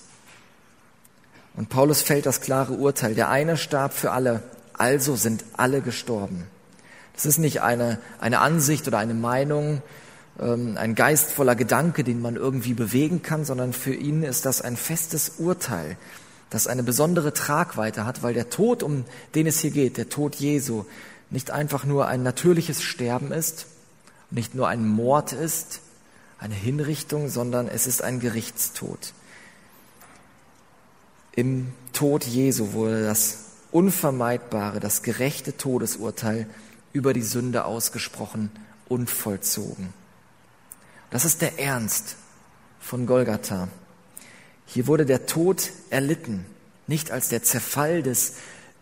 Und 1.56 1.70
Paulus 1.70 2.02
fällt 2.02 2.26
das 2.26 2.42
klare 2.42 2.74
Urteil, 2.74 3.16
der 3.16 3.30
eine 3.30 3.58
starb 3.58 3.94
für 3.94 4.12
alle, 4.12 4.44
also 4.74 5.16
sind 5.16 5.44
alle 5.54 5.82
gestorben. 5.82 6.46
Das 7.14 7.26
ist 7.26 7.38
nicht 7.38 7.62
eine, 7.62 8.00
eine 8.20 8.40
Ansicht 8.40 8.88
oder 8.88 8.98
eine 8.98 9.14
Meinung, 9.14 9.82
ähm, 10.40 10.78
ein 10.78 10.96
geistvoller 10.96 11.56
Gedanke, 11.56 12.04
den 12.04 12.22
man 12.22 12.36
irgendwie 12.36 12.74
bewegen 12.74 13.22
kann, 13.22 13.46
sondern 13.46 13.74
für 13.74 13.94
ihn 13.94 14.24
ist 14.24 14.46
das 14.46 14.62
ein 14.62 14.78
festes 14.78 15.34
Urteil, 15.38 15.98
das 16.50 16.68
eine 16.68 16.84
besondere 16.84 17.34
Tragweite 17.34 18.06
hat, 18.06 18.24
weil 18.24 18.34
der 18.34 18.50
Tod, 18.50 18.82
um 18.82 19.06
den 19.36 19.48
es 19.48 19.60
hier 19.60 19.72
geht, 19.72 19.98
der 19.98 20.10
Tod 20.10 20.36
Jesu, 20.36 20.86
nicht 21.30 21.52
einfach 21.52 21.86
nur 21.86 22.08
ein 22.08 22.24
natürliches 22.24 22.82
Sterben 22.82 23.32
ist, 23.32 23.68
nicht 24.32 24.56
nur 24.56 24.68
ein 24.68 24.88
Mord 24.88 25.34
ist, 25.34 25.80
eine 26.42 26.56
Hinrichtung, 26.56 27.30
sondern 27.30 27.68
es 27.68 27.86
ist 27.86 28.02
ein 28.02 28.20
Gerichtstod. 28.20 29.14
Im 31.34 31.72
Tod 31.94 32.26
Jesu 32.26 32.74
wurde 32.74 33.06
das 33.06 33.46
unvermeidbare, 33.72 34.80
das 34.80 35.04
gerechte 35.04 35.56
Todesurteil 35.56 36.48
über 36.94 37.14
die 37.14 37.22
Sünde 37.22 37.64
ausgesprochen 37.64 38.52
und 38.90 39.10
vollzogen. 39.10 39.94
Das 41.12 41.26
ist 41.26 41.42
der 41.42 41.60
Ernst 41.60 42.16
von 42.80 43.06
Golgatha. 43.06 43.68
Hier 44.66 44.88
wurde 44.88 45.06
der 45.06 45.28
Tod 45.28 45.70
erlitten, 45.92 46.46
nicht 46.88 47.12
als 47.12 47.30
der 47.30 47.44
Zerfall 47.44 48.02
des 48.02 48.34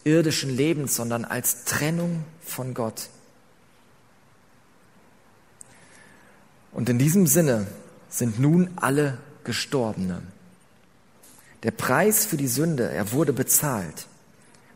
irdischen 0.05 0.55
Lebens, 0.55 0.95
sondern 0.95 1.25
als 1.25 1.65
Trennung 1.65 2.23
von 2.41 2.73
Gott. 2.73 3.09
Und 6.71 6.89
in 6.89 6.99
diesem 6.99 7.27
Sinne 7.27 7.67
sind 8.09 8.39
nun 8.39 8.69
alle 8.75 9.17
Gestorbene. 9.43 10.21
Der 11.63 11.71
Preis 11.71 12.25
für 12.25 12.37
die 12.37 12.47
Sünde, 12.47 12.89
er 12.89 13.11
wurde 13.11 13.33
bezahlt. 13.33 14.07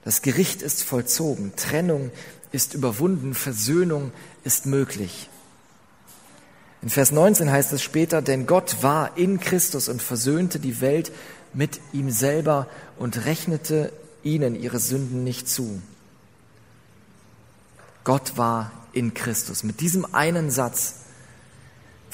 Das 0.03 0.21
Gericht 0.21 0.62
ist 0.62 0.83
vollzogen, 0.83 1.53
Trennung 1.55 2.12
ist 2.51 2.73
überwunden, 2.73 3.33
Versöhnung 3.33 4.12
ist 4.43 4.65
möglich. 4.65 5.29
In 6.81 6.89
Vers 6.89 7.12
19 7.12 7.50
heißt 7.50 7.71
es 7.71 7.81
später, 7.81 8.21
denn 8.21 8.45
Gott 8.45 8.83
war 8.83 9.17
in 9.17 9.39
Christus 9.39 9.88
und 9.88 10.01
versöhnte 10.01 10.59
die 10.59 10.81
Welt 10.81 11.13
mit 11.53 11.79
ihm 11.93 12.12
selber 12.12 12.67
und 12.97 13.25
rechnete 13.25 13.93
ihnen 14.23 14.55
ihre 14.55 14.79
Sünden 14.79 15.23
nicht 15.23 15.47
zu. 15.47 15.81
Gott 18.03 18.33
war 18.35 18.71
in 18.91 19.13
Christus. 19.13 19.63
Mit 19.63 19.79
diesem 19.79 20.13
einen 20.13 20.51
Satz 20.51 20.95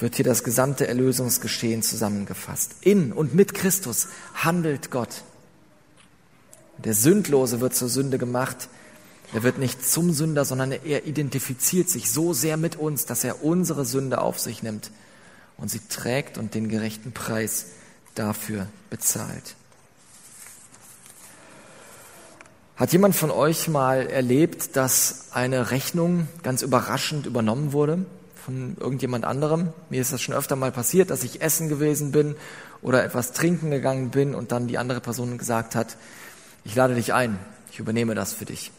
wird 0.00 0.16
hier 0.16 0.24
das 0.24 0.44
gesamte 0.44 0.86
Erlösungsgeschehen 0.86 1.82
zusammengefasst. 1.82 2.76
In 2.80 3.12
und 3.12 3.34
mit 3.34 3.54
Christus 3.54 4.08
handelt 4.34 4.90
Gott. 4.90 5.22
Der 6.78 6.94
Sündlose 6.94 7.60
wird 7.60 7.74
zur 7.74 7.88
Sünde 7.88 8.18
gemacht. 8.18 8.68
Er 9.32 9.42
wird 9.42 9.58
nicht 9.58 9.86
zum 9.86 10.12
Sünder, 10.12 10.44
sondern 10.44 10.72
er 10.72 11.06
identifiziert 11.06 11.88
sich 11.88 12.10
so 12.10 12.32
sehr 12.32 12.56
mit 12.56 12.76
uns, 12.76 13.06
dass 13.06 13.22
er 13.22 13.44
unsere 13.44 13.84
Sünde 13.84 14.20
auf 14.20 14.40
sich 14.40 14.62
nimmt 14.62 14.90
und 15.56 15.70
sie 15.70 15.80
trägt 15.88 16.38
und 16.38 16.54
den 16.54 16.68
gerechten 16.68 17.12
Preis 17.12 17.66
dafür 18.14 18.66
bezahlt. 18.88 19.54
Hat 22.76 22.92
jemand 22.92 23.14
von 23.14 23.30
euch 23.30 23.68
mal 23.68 24.06
erlebt, 24.06 24.74
dass 24.74 25.26
eine 25.32 25.70
Rechnung 25.70 26.28
ganz 26.42 26.62
überraschend 26.62 27.26
übernommen 27.26 27.74
wurde? 27.74 28.06
Von 28.44 28.76
irgendjemand 28.80 29.24
anderem. 29.24 29.72
Mir 29.88 30.00
ist 30.00 30.12
das 30.12 30.22
schon 30.22 30.34
öfter 30.34 30.56
mal 30.56 30.72
passiert, 30.72 31.10
dass 31.10 31.22
ich 31.22 31.42
essen 31.42 31.68
gewesen 31.68 32.12
bin 32.12 32.36
oder 32.82 33.04
etwas 33.04 33.32
trinken 33.32 33.70
gegangen 33.70 34.10
bin 34.10 34.34
und 34.34 34.52
dann 34.52 34.66
die 34.66 34.78
andere 34.78 35.00
Person 35.00 35.38
gesagt 35.38 35.74
hat, 35.74 35.96
ich 36.64 36.74
lade 36.74 36.94
dich 36.94 37.12
ein, 37.12 37.38
ich 37.72 37.78
übernehme 37.78 38.14
das 38.14 38.32
für 38.32 38.44
dich. 38.44 38.72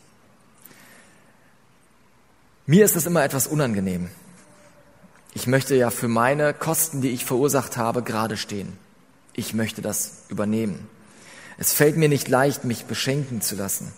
Mir 2.66 2.86
ist 2.86 2.96
das 2.96 3.06
immer 3.06 3.24
etwas 3.24 3.48
unangenehm. 3.48 4.10
Ich 5.34 5.48
möchte 5.48 5.76
ja 5.76 5.90
für 5.90 6.08
meine 6.08 6.54
Kosten, 6.54 7.02
die 7.02 7.10
ich 7.10 7.26
verursacht 7.26 7.78
habe, 7.78 8.04
gerade 8.04 8.38
stehen. 8.38 8.78
Ich 9.34 9.54
möchte 9.54 9.82
das 9.82 10.24
übernehmen. 10.30 10.88
Es 11.58 11.74
fällt 11.74 11.96
mir 11.96 12.10
nicht 12.10 12.28
leicht, 12.28 12.66
mich 12.66 12.86
beschenken 12.86 13.42
zu 13.42 13.56
lassen. 13.56 13.94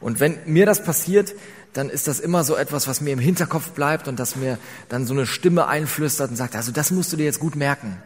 Und 0.00 0.20
wenn 0.20 0.38
mir 0.46 0.66
das 0.66 0.82
passiert, 0.82 1.34
dann 1.72 1.90
ist 1.90 2.08
das 2.08 2.20
immer 2.20 2.44
so 2.44 2.56
etwas, 2.56 2.88
was 2.88 3.00
mir 3.00 3.12
im 3.12 3.18
Hinterkopf 3.18 3.70
bleibt 3.70 4.08
und 4.08 4.18
das 4.18 4.36
mir 4.36 4.58
dann 4.88 5.06
so 5.06 5.14
eine 5.14 5.26
Stimme 5.26 5.66
einflüstert 5.66 6.30
und 6.30 6.36
sagt, 6.36 6.56
also 6.56 6.72
das 6.72 6.90
musst 6.90 7.12
du 7.12 7.16
dir 7.16 7.24
jetzt 7.24 7.40
gut 7.40 7.56
merken. 7.56 8.02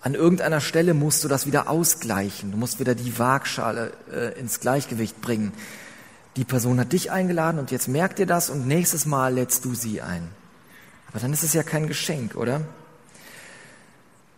An 0.00 0.14
irgendeiner 0.14 0.60
Stelle 0.60 0.94
musst 0.94 1.24
du 1.24 1.28
das 1.28 1.46
wieder 1.46 1.68
ausgleichen. 1.68 2.52
Du 2.52 2.56
musst 2.56 2.78
wieder 2.78 2.94
die 2.94 3.18
Waagschale 3.18 3.92
äh, 4.12 4.38
ins 4.38 4.60
Gleichgewicht 4.60 5.20
bringen. 5.20 5.52
Die 6.36 6.44
Person 6.44 6.78
hat 6.78 6.92
dich 6.92 7.10
eingeladen 7.10 7.58
und 7.58 7.70
jetzt 7.70 7.88
merk 7.88 8.14
dir 8.14 8.26
das 8.26 8.50
und 8.50 8.68
nächstes 8.68 9.06
Mal 9.06 9.34
lädst 9.34 9.64
du 9.64 9.74
sie 9.74 10.02
ein. 10.02 10.28
Aber 11.08 11.18
dann 11.18 11.32
ist 11.32 11.42
es 11.42 11.54
ja 11.54 11.62
kein 11.62 11.88
Geschenk, 11.88 12.36
oder? 12.36 12.60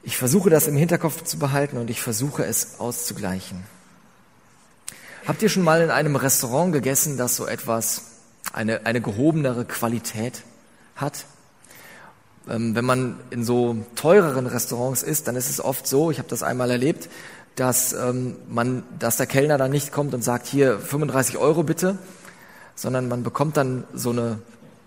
Ich 0.02 0.16
versuche 0.16 0.48
das 0.48 0.68
im 0.68 0.76
Hinterkopf 0.76 1.24
zu 1.24 1.38
behalten 1.38 1.76
und 1.76 1.90
ich 1.90 2.00
versuche 2.00 2.44
es 2.44 2.78
auszugleichen. 2.78 3.64
Habt 5.26 5.42
ihr 5.42 5.50
schon 5.50 5.64
mal 5.64 5.82
in 5.82 5.90
einem 5.90 6.16
Restaurant 6.16 6.72
gegessen, 6.72 7.18
das 7.18 7.36
so 7.36 7.46
etwas 7.46 8.07
eine, 8.52 8.86
eine 8.86 9.00
gehobenere 9.00 9.64
Qualität 9.64 10.42
hat. 10.96 11.24
Ähm, 12.48 12.74
wenn 12.74 12.84
man 12.84 13.20
in 13.30 13.44
so 13.44 13.76
teureren 13.94 14.46
Restaurants 14.46 15.02
ist, 15.02 15.28
dann 15.28 15.36
ist 15.36 15.50
es 15.50 15.62
oft 15.62 15.86
so, 15.86 16.10
ich 16.10 16.18
habe 16.18 16.28
das 16.28 16.42
einmal 16.42 16.70
erlebt, 16.70 17.08
dass 17.56 17.92
ähm, 17.92 18.36
man, 18.48 18.84
dass 18.98 19.16
der 19.16 19.26
Kellner 19.26 19.58
dann 19.58 19.70
nicht 19.70 19.92
kommt 19.92 20.14
und 20.14 20.22
sagt, 20.22 20.46
hier 20.46 20.78
35 20.78 21.38
Euro 21.38 21.62
bitte, 21.62 21.98
sondern 22.74 23.08
man 23.08 23.22
bekommt 23.22 23.56
dann 23.56 23.84
so 23.92 24.10
eine, 24.10 24.38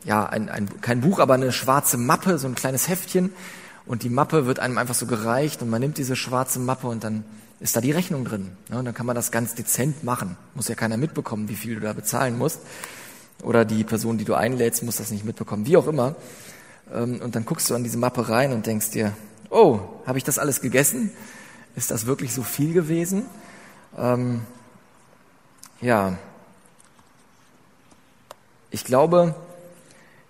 ja, 0.05 0.25
ein, 0.25 0.49
ein, 0.49 0.81
kein 0.81 1.01
Buch, 1.01 1.19
aber 1.19 1.33
eine 1.33 1.51
schwarze 1.51 1.97
Mappe, 1.97 2.37
so 2.37 2.47
ein 2.47 2.55
kleines 2.55 2.87
Heftchen 2.87 3.31
und 3.85 4.03
die 4.03 4.09
Mappe 4.09 4.45
wird 4.45 4.59
einem 4.59 4.77
einfach 4.77 4.95
so 4.95 5.05
gereicht 5.05 5.61
und 5.61 5.69
man 5.69 5.81
nimmt 5.81 5.97
diese 5.97 6.15
schwarze 6.15 6.59
Mappe 6.59 6.87
und 6.87 7.03
dann 7.03 7.25
ist 7.59 7.75
da 7.75 7.81
die 7.81 7.91
Rechnung 7.91 8.25
drin. 8.25 8.51
Ja, 8.69 8.79
und 8.79 8.85
dann 8.85 8.93
kann 8.93 9.05
man 9.05 9.15
das 9.15 9.31
ganz 9.31 9.53
dezent 9.53 10.03
machen. 10.03 10.37
Muss 10.55 10.67
ja 10.67 10.75
keiner 10.75 10.97
mitbekommen, 10.97 11.47
wie 11.47 11.55
viel 11.55 11.75
du 11.75 11.81
da 11.81 11.93
bezahlen 11.93 12.37
musst. 12.37 12.59
Oder 13.43 13.65
die 13.65 13.83
Person, 13.83 14.17
die 14.17 14.25
du 14.25 14.33
einlädst, 14.35 14.83
muss 14.83 14.97
das 14.97 15.11
nicht 15.11 15.25
mitbekommen. 15.25 15.65
Wie 15.65 15.77
auch 15.77 15.87
immer. 15.87 16.15
Ähm, 16.93 17.21
und 17.21 17.35
dann 17.35 17.45
guckst 17.45 17.69
du 17.69 17.75
an 17.75 17.83
diese 17.83 17.97
Mappe 17.97 18.29
rein 18.29 18.51
und 18.53 18.65
denkst 18.65 18.91
dir, 18.91 19.13
oh, 19.49 19.79
habe 20.05 20.17
ich 20.17 20.23
das 20.23 20.39
alles 20.39 20.61
gegessen? 20.61 21.11
Ist 21.75 21.91
das 21.91 22.05
wirklich 22.05 22.33
so 22.33 22.43
viel 22.43 22.73
gewesen? 22.73 23.25
Ähm, 23.97 24.41
ja. 25.79 26.17
Ich 28.69 28.85
glaube, 28.85 29.35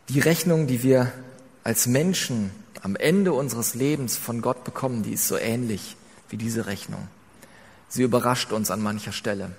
die 0.10 0.20
Rechnung, 0.20 0.68
die 0.68 0.84
wir 0.84 1.12
als 1.64 1.88
Menschen 1.88 2.52
am 2.82 2.96
Ende 2.96 3.34
unseres 3.34 3.76
Lebens 3.76 4.18
von 4.18 4.42
Gott 4.42 4.64
bekommen, 4.64 5.04
die 5.04 5.14
ist 5.14 5.28
so 5.28 5.38
ähnlich 5.38 5.96
wie 6.30 6.38
diese 6.38 6.66
Rechnung. 6.66 7.08
Sie 7.90 8.04
überrascht 8.04 8.52
uns 8.52 8.72
an 8.72 8.82
mancher 8.82 9.12
Stelle. 9.12 9.52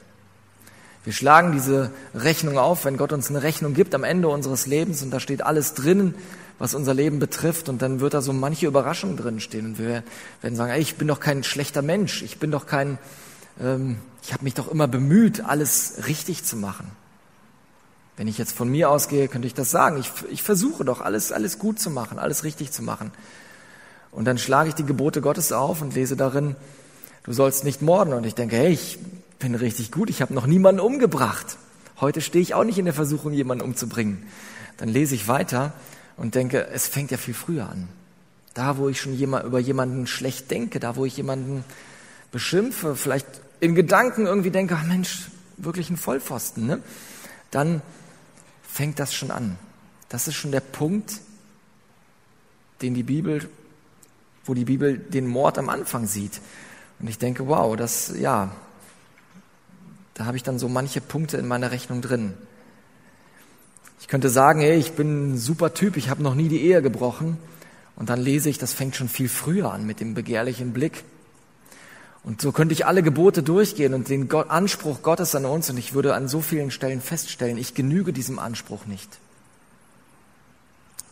Wir 1.04 1.12
schlagen 1.12 1.52
diese 1.52 1.90
Rechnung 2.14 2.59
auf, 2.59 2.85
wenn 2.85 2.97
Gott 2.97 3.12
uns 3.12 3.28
eine 3.28 3.42
Rechnung 3.42 3.75
gibt 3.75 3.94
am 3.94 4.04
Ende 4.04 4.28
unseres 4.28 4.66
Lebens 4.66 5.02
und 5.02 5.11
da 5.11 5.18
steht 5.18 5.42
alles 5.42 5.75
drin, 5.75 6.14
was 6.59 6.75
unser 6.75 6.94
Leben 6.94 7.18
betrifft 7.18 7.68
und 7.68 7.82
dann 7.82 7.99
wird 7.99 8.14
da 8.14 8.23
so 8.23 8.32
manche 8.32 8.66
Überraschung 8.66 9.16
drin 9.16 9.40
stehen 9.40 9.66
und 9.66 9.78
wir 9.78 10.04
werden 10.42 10.54
sagen, 10.54 10.71
ey, 10.71 10.80
ich 10.80 10.94
bin 10.94 11.09
doch 11.09 11.18
kein 11.18 11.42
schlechter 11.42 11.82
Mensch, 11.82 12.23
ich 12.23 12.38
bin 12.38 12.52
doch 12.52 12.66
kein, 12.66 12.99
ähm, 13.61 13.97
ich 14.23 14.32
habe 14.32 14.44
mich 14.44 14.54
doch 14.54 14.68
immer 14.68 14.87
bemüht, 14.87 15.44
alles 15.44 16.06
richtig 16.06 16.44
zu 16.44 16.56
machen. 16.56 16.88
Wenn 18.16 18.28
ich 18.28 18.38
jetzt 18.38 18.52
von 18.52 18.68
mir 18.68 18.90
ausgehe, 18.90 19.26
könnte 19.26 19.49
ich 19.49 19.54
das 19.54 19.71
sagen. 19.71 19.99
Ich, 19.99 20.12
ich 20.30 20.42
versuche 20.42 20.85
doch 20.85 21.00
alles, 21.00 21.32
alles 21.32 21.59
gut 21.59 21.80
zu 21.80 21.90
machen, 21.90 22.18
alles 22.18 22.44
richtig 22.44 22.71
zu 22.71 22.82
machen. 22.82 23.11
Und 24.12 24.26
dann 24.26 24.37
schlage 24.37 24.68
ich 24.68 24.75
die 24.75 24.85
Gebote 24.85 25.23
Gottes 25.23 25.50
auf 25.50 25.80
und 25.80 25.94
lese 25.94 26.14
darin, 26.14 26.54
du 27.25 27.32
sollst 27.32 27.64
nicht 27.64 27.80
morden. 27.80 28.12
Und 28.12 28.26
ich 28.26 28.35
denke, 28.35 28.56
hey, 28.56 28.73
ich 28.73 28.99
bin 29.43 29.55
richtig 29.57 29.91
gut, 29.91 30.09
ich 30.09 30.23
habe 30.23 30.33
noch 30.33 30.47
niemanden 30.47 30.81
umgebracht. 30.81 31.59
Heute 32.01 32.21
stehe 32.21 32.43
ich 32.43 32.55
auch 32.55 32.65
nicht 32.65 32.79
in 32.79 32.85
der 32.85 32.95
Versuchung, 32.95 33.33
jemanden 33.33 33.65
umzubringen. 33.65 34.25
Dann 34.77 34.89
lese 34.89 35.15
ich 35.17 35.29
weiter 35.29 35.73
und 36.17 36.37
denke, 36.37 36.69
es 36.69 36.87
fängt 36.87 37.11
ja 37.11 37.17
viel 37.17 37.35
früher 37.35 37.69
an. 37.69 37.89
Da, 38.55 38.79
wo 38.79 38.89
ich 38.89 39.01
schon 39.01 39.15
jemand, 39.15 39.45
über 39.45 39.59
jemanden 39.59 40.07
schlecht 40.07 40.51
denke, 40.51 40.79
da, 40.79 40.95
wo 40.95 41.05
ich 41.05 41.17
jemanden 41.17 41.65
beschimpfe, 42.31 42.95
vielleicht 42.95 43.27
in 43.59 43.75
Gedanken 43.75 44.27
irgendwie 44.27 44.51
denke, 44.51 44.77
ach 44.79 44.87
Mensch, 44.87 45.29
wirklich 45.57 45.91
ein 45.91 45.97
Vollpfosten, 45.97 46.67
ne? 46.67 46.81
dann 47.51 47.83
fängt 48.63 49.01
das 49.01 49.13
schon 49.13 49.31
an. 49.31 49.59
Das 50.09 50.29
ist 50.29 50.37
schon 50.37 50.53
der 50.53 50.61
Punkt, 50.61 51.21
den 52.81 52.95
die 52.95 53.03
Bibel, 53.03 53.49
wo 54.45 54.55
die 54.55 54.65
Bibel 54.65 54.99
den 54.99 55.27
Mord 55.27 55.59
am 55.59 55.69
Anfang 55.69 56.07
sieht. 56.07 56.41
Und 57.01 57.09
ich 57.09 57.19
denke, 57.19 57.49
wow, 57.49 57.77
das, 57.77 58.13
ja, 58.17 58.53
da 60.14 60.26
habe 60.26 60.37
ich 60.37 60.42
dann 60.42 60.59
so 60.59 60.69
manche 60.69 61.00
Punkte 61.00 61.37
in 61.37 61.47
meiner 61.47 61.71
Rechnung 61.71 62.02
drin. 62.02 62.35
Ich 64.00 64.09
könnte 64.09 64.31
sagen, 64.31 64.61
hey, 64.61 64.76
ich 64.76 64.92
bin 64.92 65.33
ein 65.33 65.38
super 65.38 65.75
Typ, 65.75 65.97
ich 65.97 66.11
habe 66.11 66.23
noch 66.23 66.35
nie 66.35 66.49
die 66.49 66.62
Ehe 66.62 66.83
gebrochen. 66.83 67.38
Und 67.97 68.11
dann 68.11 68.21
lese 68.21 68.50
ich, 68.50 68.59
das 68.59 68.73
fängt 68.73 68.97
schon 68.97 69.09
viel 69.09 69.28
früher 69.28 69.73
an 69.73 69.87
mit 69.87 70.00
dem 70.00 70.14
begehrlichen 70.14 70.73
Blick. 70.73 71.04
Und 72.25 72.40
so 72.40 72.52
könnte 72.52 72.73
ich 72.73 72.87
alle 72.87 73.02
Gebote 73.02 73.42
durchgehen 73.42 73.95
und 73.95 74.09
den 74.09 74.31
Anspruch 74.33 75.02
Gottes 75.02 75.35
an 75.35 75.45
uns, 75.45 75.71
und 75.71 75.76
ich 75.76 75.92
würde 75.92 76.14
an 76.14 76.28
so 76.28 76.40
vielen 76.40 76.71
Stellen 76.71 77.00
feststellen, 77.00 77.59
ich 77.59 77.75
genüge 77.75 78.12
diesem 78.12 78.38
Anspruch 78.38 78.87
nicht. 78.87 79.19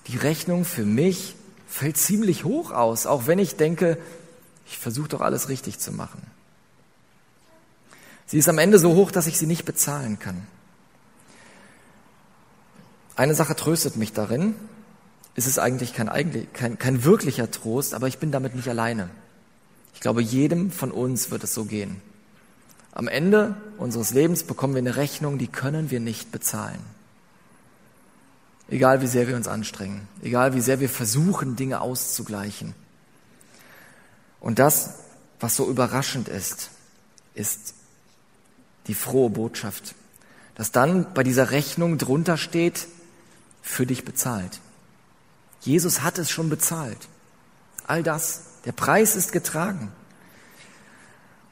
Die 0.07 0.17
Rechnung 0.17 0.65
für 0.65 0.85
mich 0.85 1.35
fällt 1.67 1.97
ziemlich 1.97 2.45
hoch 2.45 2.71
aus, 2.71 3.07
auch 3.07 3.27
wenn 3.27 3.39
ich 3.39 3.57
denke, 3.57 3.99
ich 4.67 4.79
versuche 4.79 5.09
doch 5.09 5.21
alles 5.21 5.49
richtig 5.49 5.79
zu 5.79 5.93
machen. 5.93 6.23
Sie 8.31 8.39
ist 8.39 8.49
am 8.49 8.59
Ende 8.59 8.79
so 8.79 8.95
hoch, 8.95 9.11
dass 9.11 9.27
ich 9.27 9.39
sie 9.39 9.47
nicht 9.49 9.65
bezahlen 9.65 10.21
kann. 10.21 10.47
Eine 13.17 13.35
Sache 13.35 13.57
tröstet 13.57 13.97
mich 13.97 14.13
darin, 14.13 14.55
es 15.35 15.49
ist 15.49 15.59
eigentlich 15.59 15.95
kein, 15.95 16.09
kein, 16.53 16.79
kein 16.79 17.03
wirklicher 17.03 17.51
Trost, 17.51 17.93
aber 17.93 18.07
ich 18.07 18.19
bin 18.19 18.31
damit 18.31 18.55
nicht 18.55 18.69
alleine. 18.69 19.11
Ich 19.95 20.01
glaube, 20.01 20.23
jedem 20.23 20.71
von 20.71 20.93
uns 20.93 21.33
wird 21.33 21.43
es 21.43 21.55
so 21.55 21.65
gehen. 21.65 22.01
Am 22.93 23.09
Ende 23.09 23.57
unseres 23.79 24.13
Lebens 24.13 24.45
bekommen 24.45 24.75
wir 24.75 24.79
eine 24.79 24.95
Rechnung, 24.95 25.37
die 25.37 25.49
können 25.49 25.91
wir 25.91 25.99
nicht 25.99 26.31
bezahlen. 26.31 26.79
Egal 28.69 29.03
wie 29.03 29.09
sehr 29.09 29.27
wir 29.27 29.35
uns 29.35 29.49
anstrengen, 29.49 30.07
egal 30.23 30.55
wie 30.55 30.61
sehr 30.61 30.79
wir 30.79 30.89
versuchen, 30.89 31.57
Dinge 31.57 31.81
auszugleichen. 31.81 32.77
Und 34.39 34.61
das, 34.61 35.01
was 35.41 35.57
so 35.57 35.69
überraschend 35.69 36.29
ist, 36.29 36.71
ist 37.35 37.75
die 38.87 38.95
frohe 38.95 39.31
Botschaft, 39.31 39.95
dass 40.55 40.73
dann 40.73 41.13
bei 41.15 41.23
dieser 41.23 41.51
Rechnung 41.51 41.99
drunter 41.99 42.37
steht, 42.37 42.87
für 43.63 43.87
dich 43.87 44.05
bezahlt. 44.05 44.61
Jesus 45.61 46.03
hat 46.03 46.19
es 46.19 46.31
schon 46.31 46.49
bezahlt. 46.49 46.99
All 47.87 48.03
das 48.03 48.45
der 48.65 48.73
Preis 48.73 49.17
ist 49.17 49.33
getragen. 49.33 49.91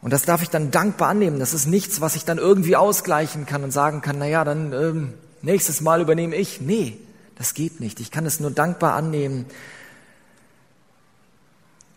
Und 0.01 0.13
das 0.13 0.23
darf 0.23 0.43
ich 0.43 0.51
dann 0.51 0.71
dankbar 0.71 1.09
annehmen. 1.09 1.41
Das 1.41 1.55
ist 1.55 1.67
nichts, 1.67 2.01
was 2.01 2.15
ich 2.15 2.25
dann 2.25 2.39
irgendwie 2.39 2.77
ausgleichen 2.77 3.47
kann 3.47 3.65
und 3.65 3.73
sagen 3.73 4.01
kann, 4.01 4.17
na 4.19 4.27
ja, 4.27 4.45
dann 4.45 4.73
ähm, 4.73 5.15
nächstes 5.43 5.81
Mal 5.81 6.01
übernehme 6.01 6.37
ich. 6.37 6.61
Nee, 6.61 6.99
das 7.37 7.55
geht 7.55 7.81
nicht. 7.81 7.99
Ich 8.01 8.11
kann 8.11 8.27
es 8.27 8.41
nur 8.41 8.51
dankbar 8.51 8.95
annehmen, 8.95 9.47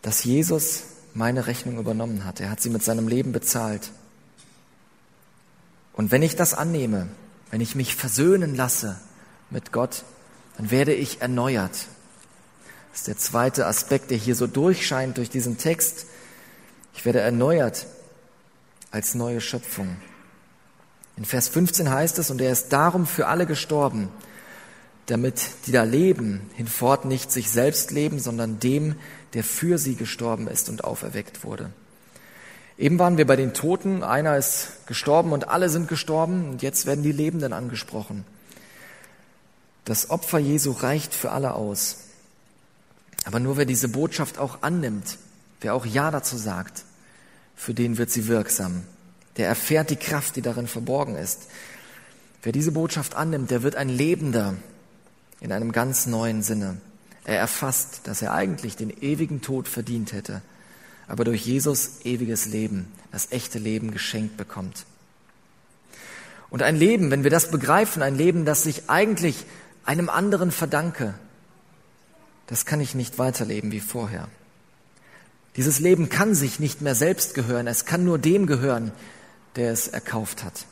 dass 0.02 0.24
Jesus 0.24 0.84
meine 1.14 1.46
Rechnung 1.46 1.78
übernommen 1.78 2.26
hat. 2.26 2.40
Er 2.40 2.50
hat 2.50 2.62
sie 2.62 2.70
mit 2.70 2.84
seinem 2.84 3.08
Leben 3.08 3.34
bezahlt. 3.34 3.92
Und 5.94 6.12
wenn 6.12 6.22
ich 6.22 6.36
das 6.36 6.54
annehme, 6.54 7.08
wenn 7.50 7.62
ich 7.62 7.76
mich 7.76 7.96
versöhnen 7.96 8.56
lasse 8.56 9.00
mit 9.50 9.72
Gott, 9.72 10.04
dann 10.58 10.72
werde 10.72 10.94
ich 10.94 11.22
erneuert. 11.22 11.88
Das 12.92 13.00
ist 13.02 13.08
der 13.08 13.18
zweite 13.18 13.68
Aspekt, 13.68 14.12
der 14.12 14.18
hier 14.18 14.36
so 14.36 14.48
durchscheint 14.48 15.18
durch 15.18 15.30
diesen 15.30 15.58
Text. 15.58 16.06
Ich 16.94 17.06
werde 17.06 17.20
erneuert 17.20 17.88
als 18.92 19.16
neue 19.16 19.42
Schöpfung. 19.42 19.98
In 21.18 21.26
Vers 21.26 21.50
15 21.50 21.90
heißt 21.90 22.20
es, 22.20 22.32
und 22.32 22.42
er 22.42 22.52
ist 22.52 22.70
darum 22.74 23.06
für 23.06 23.28
alle 23.28 23.46
gestorben, 23.46 24.10
damit 25.06 25.42
die 25.66 25.72
da 25.72 25.84
leben, 25.84 26.50
hinfort 26.56 27.06
nicht 27.06 27.32
sich 27.32 27.50
selbst 27.50 27.92
leben, 27.92 28.20
sondern 28.20 28.60
dem, 28.60 28.96
der 29.34 29.44
für 29.44 29.78
sie 29.78 29.96
gestorben 29.96 30.48
ist 30.48 30.70
und 30.70 30.84
auferweckt 30.84 31.44
wurde. 31.44 31.72
Eben 32.82 32.98
waren 32.98 33.20
wir 33.20 33.28
bei 33.28 33.36
den 33.36 33.54
Toten, 33.54 34.02
einer 34.02 34.38
ist 34.38 34.88
gestorben 34.88 35.34
und 35.34 35.48
alle 35.48 35.70
sind 35.70 35.88
gestorben, 35.88 36.50
und 36.50 36.64
jetzt 36.64 36.88
werden 36.88 37.04
die 37.04 37.12
Lebenden 37.12 37.54
angesprochen. 37.54 38.26
Das 39.86 40.10
Opfer 40.10 40.40
Jesu 40.40 40.72
reicht 40.72 41.14
für 41.14 41.32
alle 41.32 41.54
aus. 41.54 41.98
Aber 43.24 43.40
nur 43.40 43.58
wer 43.58 43.66
diese 43.66 43.88
Botschaft 43.88 44.40
auch 44.40 44.64
annimmt, 44.64 45.20
wer 45.60 45.76
auch 45.76 45.86
Ja 45.86 46.10
dazu 46.10 46.38
sagt, 46.38 46.84
für 47.56 47.76
den 47.76 48.00
wird 48.00 48.10
sie 48.10 48.28
wirksam. 48.28 48.82
Der 49.38 49.48
erfährt 49.48 49.92
die 49.92 49.96
Kraft, 49.96 50.36
die 50.36 50.42
darin 50.42 50.66
verborgen 50.66 51.16
ist. 51.16 51.50
Wer 52.42 52.52
diese 52.52 52.72
Botschaft 52.72 53.14
annimmt, 53.14 53.52
der 53.52 53.62
wird 53.62 53.76
ein 53.76 53.90
Lebender 53.90 54.56
in 55.40 55.52
einem 55.52 55.72
ganz 55.72 56.08
neuen 56.08 56.42
Sinne. 56.42 56.78
Er 57.26 57.38
erfasst, 57.38 58.02
dass 58.06 58.24
er 58.24 58.34
eigentlich 58.34 58.76
den 58.76 58.90
ewigen 58.90 59.44
Tod 59.44 59.68
verdient 59.68 60.14
hätte, 60.14 60.42
aber 61.12 61.26
durch 61.26 61.46
Jesus 61.46 62.06
ewiges 62.06 62.46
Leben, 62.46 62.88
das 63.12 63.34
echte 63.34 63.60
Leben 63.60 63.92
geschenkt 63.92 64.38
bekommt. 64.38 64.86
Und 66.50 66.64
ein 66.64 66.78
Leben, 66.78 67.12
wenn 67.12 67.24
wir 67.26 67.30
das 67.30 67.52
begreifen, 67.52 68.02
ein 68.02 68.16
Leben, 68.16 68.46
das 68.46 68.64
sich 68.64 68.90
eigentlich 68.90 69.44
einem 69.84 70.08
anderen 70.08 70.52
verdanke, 70.52 71.14
das 72.48 72.66
kann 72.66 72.80
ich 72.80 72.96
nicht 72.96 73.20
weiterleben 73.20 73.74
wie 73.74 73.82
vorher. 73.82 74.30
Dieses 75.58 75.80
Leben 75.80 76.08
kann 76.08 76.34
sich 76.34 76.62
nicht 76.62 76.80
mehr 76.80 76.96
selbst 76.96 77.34
gehören, 77.34 77.68
es 77.68 77.84
kann 77.84 78.06
nur 78.06 78.18
dem 78.18 78.48
gehören, 78.48 78.94
der 79.58 79.74
es 79.74 79.90
erkauft 79.90 80.46
hat. 80.46 80.66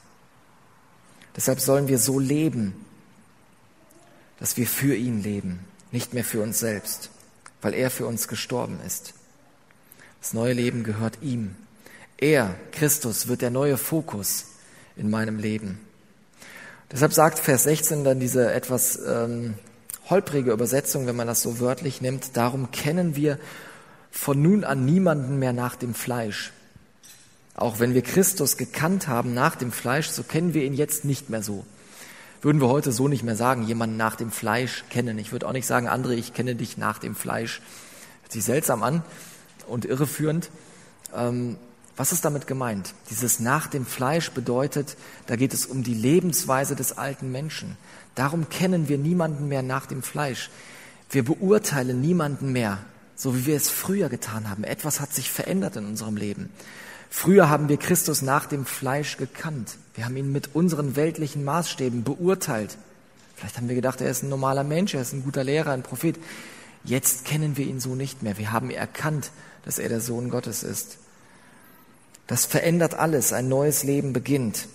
Deshalb 1.35 1.59
sollen 1.59 1.89
wir 1.89 1.99
so 1.99 2.17
leben, 2.17 2.73
dass 4.39 4.55
wir 4.55 4.67
für 4.67 4.95
ihn 4.95 5.21
leben, 5.21 5.59
nicht 5.91 6.13
mehr 6.13 6.23
für 6.23 6.41
uns 6.41 6.59
selbst, 6.59 7.09
weil 7.61 7.73
er 7.73 7.91
für 7.91 8.05
uns 8.05 8.29
gestorben 8.29 8.79
ist. 8.87 9.15
Das 10.21 10.33
neue 10.33 10.53
Leben 10.53 10.83
gehört 10.83 11.19
ihm. 11.21 11.55
Er, 12.17 12.55
Christus, 12.71 13.27
wird 13.27 13.41
der 13.41 13.49
neue 13.49 13.77
Fokus 13.77 14.47
in 14.97 15.09
meinem 15.09 15.39
Leben. 15.39 15.79
Deshalb 16.91 17.13
sagt 17.13 17.39
Vers 17.39 17.63
16 17.63 18.03
dann 18.03 18.19
diese 18.19 18.51
etwas 18.51 18.99
ähm, 19.07 19.53
holprige 20.09 20.51
Übersetzung, 20.51 21.05
wenn 21.05 21.15
man 21.15 21.27
das 21.27 21.41
so 21.41 21.59
wörtlich 21.59 22.01
nimmt. 22.01 22.35
Darum 22.35 22.71
kennen 22.71 23.15
wir 23.15 23.39
von 24.11 24.41
nun 24.41 24.63
an 24.65 24.83
niemanden 24.83 25.39
mehr 25.39 25.53
nach 25.53 25.75
dem 25.75 25.93
Fleisch. 25.93 26.51
Auch 27.55 27.79
wenn 27.79 27.93
wir 27.93 28.01
Christus 28.01 28.57
gekannt 28.57 29.07
haben 29.07 29.33
nach 29.33 29.55
dem 29.55 29.71
Fleisch, 29.71 30.09
so 30.09 30.23
kennen 30.23 30.53
wir 30.53 30.63
ihn 30.63 30.73
jetzt 30.73 31.05
nicht 31.05 31.29
mehr 31.29 31.43
so. 31.43 31.65
Würden 32.41 32.61
wir 32.61 32.69
heute 32.69 32.91
so 32.91 33.07
nicht 33.07 33.23
mehr 33.23 33.35
sagen, 33.35 33.63
jemanden 33.63 33.97
nach 33.97 34.15
dem 34.15 34.31
Fleisch 34.31 34.83
kennen. 34.89 35.19
Ich 35.19 35.31
würde 35.31 35.47
auch 35.47 35.53
nicht 35.53 35.67
sagen, 35.67 35.87
André, 35.87 36.13
ich 36.13 36.33
kenne 36.33 36.55
dich 36.55 36.77
nach 36.77 36.97
dem 36.97 37.15
Fleisch. 37.15 37.61
Hört 38.23 38.31
sich 38.31 38.43
seltsam 38.43 38.83
an 38.83 39.03
und 39.69 39.85
irreführend. 39.85 40.49
Ähm, 41.15 41.57
was 41.95 42.13
ist 42.13 42.23
damit 42.23 42.47
gemeint? 42.47 42.93
Dieses 43.09 43.39
nach 43.39 43.67
dem 43.67 43.85
Fleisch 43.85 44.31
bedeutet, 44.31 44.95
da 45.27 45.35
geht 45.35 45.53
es 45.53 45.65
um 45.65 45.83
die 45.83 45.93
Lebensweise 45.93 46.75
des 46.75 46.97
alten 46.97 47.31
Menschen. 47.31 47.77
Darum 48.15 48.47
kennen 48.47 48.87
wir 48.87 48.97
niemanden 48.97 49.49
mehr 49.49 49.63
nach 49.63 49.85
dem 49.85 50.01
Fleisch. 50.01 50.49
Wir 51.09 51.25
beurteilen 51.25 51.99
niemanden 51.99 52.51
mehr, 52.51 52.77
so 53.15 53.35
wie 53.35 53.45
wir 53.45 53.57
es 53.57 53.69
früher 53.69 54.07
getan 54.07 54.49
haben. 54.49 54.63
Etwas 54.63 55.01
hat 55.01 55.13
sich 55.13 55.29
verändert 55.29 55.75
in 55.75 55.85
unserem 55.85 56.15
Leben. 56.15 56.49
Früher 57.09 57.49
haben 57.49 57.67
wir 57.67 57.77
Christus 57.77 58.21
nach 58.21 58.45
dem 58.45 58.65
Fleisch 58.65 59.17
gekannt. 59.17 59.75
Wir 59.95 60.05
haben 60.05 60.15
ihn 60.15 60.31
mit 60.31 60.55
unseren 60.55 60.95
weltlichen 60.95 61.43
Maßstäben 61.43 62.03
beurteilt. 62.03 62.77
Vielleicht 63.35 63.57
haben 63.57 63.67
wir 63.67 63.75
gedacht, 63.75 63.99
er 63.99 64.09
ist 64.09 64.23
ein 64.23 64.29
normaler 64.29 64.63
Mensch, 64.63 64.93
er 64.93 65.01
ist 65.01 65.13
ein 65.13 65.23
guter 65.23 65.43
Lehrer, 65.43 65.71
ein 65.71 65.83
Prophet. 65.83 66.17
Jetzt 66.83 67.25
kennen 67.25 67.57
wir 67.57 67.65
ihn 67.65 67.79
so 67.79 67.95
nicht 67.95 68.21
mehr. 68.21 68.37
Wir 68.37 68.51
haben 68.51 68.69
erkannt, 68.69 69.31
dass 69.65 69.79
er 69.79 69.89
der 69.89 70.01
Sohn 70.01 70.29
Gottes 70.29 70.63
ist. 70.63 70.97
Das 72.27 72.45
verändert 72.45 72.93
alles. 72.93 73.33
Ein 73.33 73.49
neues 73.49 73.83
Leben 73.83 74.13
beginnt. 74.13 74.67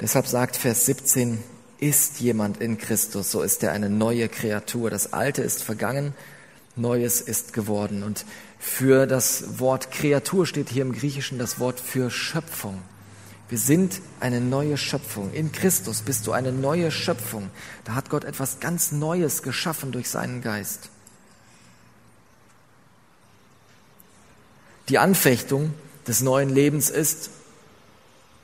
Deshalb 0.00 0.26
sagt 0.26 0.56
Vers 0.56 0.86
17, 0.86 1.38
ist 1.82 2.20
jemand 2.20 2.60
in 2.60 2.78
Christus, 2.78 3.32
so 3.32 3.42
ist 3.42 3.64
er 3.64 3.72
eine 3.72 3.90
neue 3.90 4.28
Kreatur. 4.28 4.88
Das 4.88 5.12
Alte 5.12 5.42
ist 5.42 5.64
vergangen, 5.64 6.14
Neues 6.76 7.20
ist 7.20 7.52
geworden. 7.52 8.04
Und 8.04 8.24
für 8.60 9.08
das 9.08 9.58
Wort 9.58 9.90
Kreatur 9.90 10.46
steht 10.46 10.70
hier 10.70 10.82
im 10.82 10.92
Griechischen 10.92 11.38
das 11.38 11.58
Wort 11.58 11.80
für 11.80 12.08
Schöpfung. 12.08 12.80
Wir 13.48 13.58
sind 13.58 14.00
eine 14.20 14.40
neue 14.40 14.76
Schöpfung. 14.76 15.32
In 15.32 15.50
Christus 15.50 16.02
bist 16.02 16.26
du 16.28 16.32
eine 16.32 16.52
neue 16.52 16.92
Schöpfung. 16.92 17.50
Da 17.84 17.96
hat 17.96 18.10
Gott 18.10 18.24
etwas 18.24 18.60
ganz 18.60 18.92
Neues 18.92 19.42
geschaffen 19.42 19.90
durch 19.90 20.08
seinen 20.08 20.40
Geist. 20.40 20.88
Die 24.92 24.98
Anfechtung 24.98 25.72
des 26.06 26.20
neuen 26.20 26.50
Lebens 26.50 26.90
ist, 26.90 27.30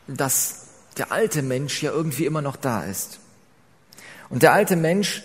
dass 0.06 0.68
der 0.96 1.12
alte 1.12 1.42
Mensch 1.42 1.82
ja 1.82 1.90
irgendwie 1.90 2.24
immer 2.24 2.40
noch 2.40 2.56
da 2.56 2.84
ist. 2.84 3.18
Und 4.30 4.42
der 4.42 4.54
alte 4.54 4.74
Mensch, 4.74 5.24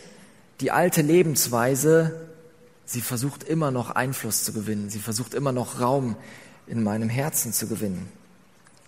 die 0.59 0.71
alte 0.71 1.01
Lebensweise, 1.01 2.27
sie 2.85 2.99
versucht 2.99 3.45
immer 3.45 3.71
noch 3.71 3.89
Einfluss 3.91 4.43
zu 4.43 4.51
gewinnen. 4.51 4.89
Sie 4.89 4.99
versucht 4.99 5.33
immer 5.33 5.53
noch 5.53 5.79
Raum 5.79 6.17
in 6.67 6.83
meinem 6.83 7.07
Herzen 7.07 7.53
zu 7.53 7.67
gewinnen. 7.67 8.11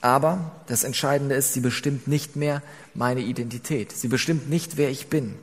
Aber 0.01 0.51
das 0.67 0.83
Entscheidende 0.83 1.35
ist, 1.35 1.53
sie 1.53 1.61
bestimmt 1.61 2.05
nicht 2.05 2.35
mehr 2.35 2.61
meine 2.93 3.21
Identität. 3.21 3.93
Sie 3.93 4.09
bestimmt 4.09 4.49
nicht, 4.49 4.75
wer 4.75 4.89
ich 4.89 5.07
bin. 5.07 5.35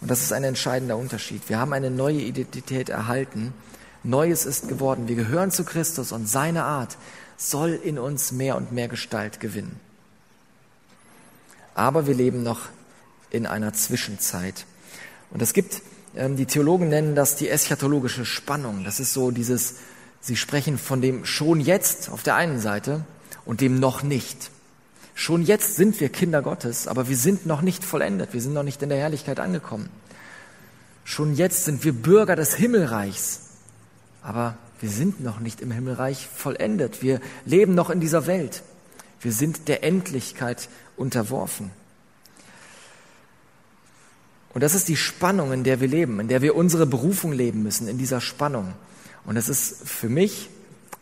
Und 0.00 0.10
das 0.10 0.22
ist 0.22 0.32
ein 0.32 0.42
entscheidender 0.42 0.96
Unterschied. 0.96 1.48
Wir 1.48 1.60
haben 1.60 1.72
eine 1.72 1.92
neue 1.92 2.18
Identität 2.18 2.88
erhalten. 2.88 3.54
Neues 4.04 4.46
ist 4.46 4.68
geworden. 4.68 5.08
Wir 5.08 5.16
gehören 5.16 5.50
zu 5.50 5.64
Christus 5.64 6.12
und 6.12 6.28
seine 6.28 6.64
Art 6.64 6.96
soll 7.36 7.70
in 7.70 7.98
uns 7.98 8.32
mehr 8.32 8.56
und 8.56 8.72
mehr 8.72 8.88
Gestalt 8.88 9.40
gewinnen. 9.40 9.78
Aber 11.74 12.06
wir 12.06 12.14
leben 12.14 12.42
noch 12.42 12.60
in 13.30 13.46
einer 13.46 13.72
Zwischenzeit. 13.72 14.66
Und 15.30 15.42
es 15.42 15.52
gibt, 15.52 15.82
ähm, 16.16 16.36
die 16.36 16.46
Theologen 16.46 16.88
nennen 16.88 17.14
das 17.14 17.36
die 17.36 17.48
eschatologische 17.48 18.24
Spannung. 18.24 18.84
Das 18.84 18.98
ist 19.00 19.12
so 19.12 19.30
dieses, 19.30 19.76
sie 20.20 20.36
sprechen 20.36 20.78
von 20.78 21.00
dem 21.00 21.24
schon 21.24 21.60
jetzt 21.60 22.10
auf 22.10 22.22
der 22.22 22.34
einen 22.34 22.60
Seite 22.60 23.04
und 23.44 23.60
dem 23.60 23.78
noch 23.78 24.02
nicht. 24.02 24.50
Schon 25.14 25.42
jetzt 25.42 25.76
sind 25.76 26.00
wir 26.00 26.10
Kinder 26.10 26.42
Gottes, 26.42 26.86
aber 26.86 27.08
wir 27.08 27.16
sind 27.16 27.44
noch 27.44 27.60
nicht 27.60 27.84
vollendet, 27.84 28.32
wir 28.32 28.40
sind 28.40 28.54
noch 28.54 28.62
nicht 28.62 28.82
in 28.82 28.88
der 28.88 28.98
Herrlichkeit 28.98 29.40
angekommen. 29.40 29.88
Schon 31.04 31.34
jetzt 31.34 31.64
sind 31.64 31.84
wir 31.84 31.92
Bürger 31.92 32.36
des 32.36 32.54
Himmelreichs, 32.54 33.40
aber 34.28 34.58
wir 34.78 34.90
sind 34.90 35.22
noch 35.22 35.40
nicht 35.40 35.62
im 35.62 35.70
Himmelreich 35.70 36.28
vollendet. 36.28 37.00
Wir 37.00 37.22
leben 37.46 37.74
noch 37.74 37.88
in 37.88 37.98
dieser 37.98 38.26
Welt. 38.26 38.62
Wir 39.22 39.32
sind 39.32 39.68
der 39.68 39.82
Endlichkeit 39.82 40.68
unterworfen. 40.98 41.70
Und 44.52 44.62
das 44.62 44.74
ist 44.74 44.88
die 44.88 44.98
Spannung, 44.98 45.52
in 45.52 45.64
der 45.64 45.80
wir 45.80 45.88
leben, 45.88 46.20
in 46.20 46.28
der 46.28 46.42
wir 46.42 46.56
unsere 46.56 46.84
Berufung 46.84 47.32
leben 47.32 47.62
müssen, 47.62 47.88
in 47.88 47.96
dieser 47.96 48.20
Spannung. 48.20 48.74
Und 49.24 49.38
es 49.38 49.48
ist 49.48 49.88
für 49.88 50.10
mich 50.10 50.50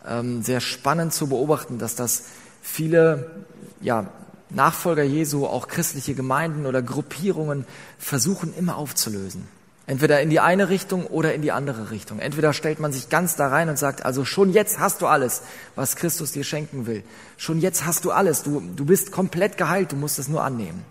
ähm, 0.07 0.41
sehr 0.41 0.61
spannend 0.61 1.13
zu 1.13 1.27
beobachten, 1.27 1.79
dass 1.79 1.95
das 1.95 2.27
viele 2.61 3.43
ja, 3.81 4.09
Nachfolger 4.49 5.03
Jesu, 5.03 5.45
auch 5.45 5.67
christliche 5.67 6.13
Gemeinden 6.13 6.65
oder 6.65 6.81
Gruppierungen 6.81 7.65
versuchen 7.99 8.55
immer 8.55 8.77
aufzulösen. 8.77 9.49
Entweder 9.87 10.21
in 10.21 10.29
die 10.29 10.41
eine 10.41 10.67
Richtung 10.67 11.07
oder 11.07 11.33
in 11.33 11.41
die 11.41 11.53
andere 11.53 11.91
Richtung. 11.91 12.19
Entweder 12.19 12.51
stellt 12.51 12.79
man 12.81 12.91
sich 12.91 13.07
ganz 13.07 13.37
da 13.37 13.47
rein 13.47 13.69
und 13.69 13.79
sagt, 13.79 14.05
also 14.05 14.25
schon 14.25 14.51
jetzt 14.51 14.79
hast 14.79 15.01
du 15.01 15.07
alles, 15.07 15.43
was 15.75 15.95
Christus 15.95 16.33
dir 16.33 16.43
schenken 16.43 16.85
will. 16.85 17.03
Schon 17.37 17.61
jetzt 17.61 17.85
hast 17.85 18.03
du 18.03 18.11
alles. 18.11 18.43
Du, 18.43 18.59
du 18.59 18.83
bist 18.83 19.13
komplett 19.13 19.57
geheilt, 19.57 19.93
du 19.93 19.95
musst 19.95 20.19
es 20.19 20.27
nur 20.27 20.43
annehmen. 20.43 20.83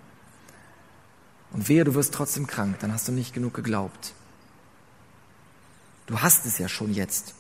Und 1.53 1.69
wehe, 1.69 1.85
du 1.85 1.95
wirst 1.95 2.15
trotzdem 2.15 2.47
krank, 2.47 2.79
dann 2.81 2.91
hast 2.91 3.07
du 3.07 3.13
nicht 3.13 3.35
genug 3.35 3.53
geglaubt. 3.53 4.15
Du 6.07 6.21
hast 6.21 6.47
es 6.47 6.57
ja 6.57 6.69
schon 6.69 6.95
jetzt. 6.95 7.35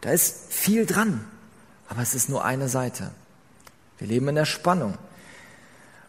Da 0.00 0.10
ist 0.10 0.52
viel 0.52 0.86
dran, 0.86 1.24
aber 1.86 2.00
es 2.00 2.14
ist 2.14 2.30
nur 2.30 2.46
eine 2.46 2.70
Seite. 2.70 3.10
Wir 3.98 4.08
leben 4.08 4.28
in 4.28 4.36
der 4.36 4.46
Spannung. 4.46 4.96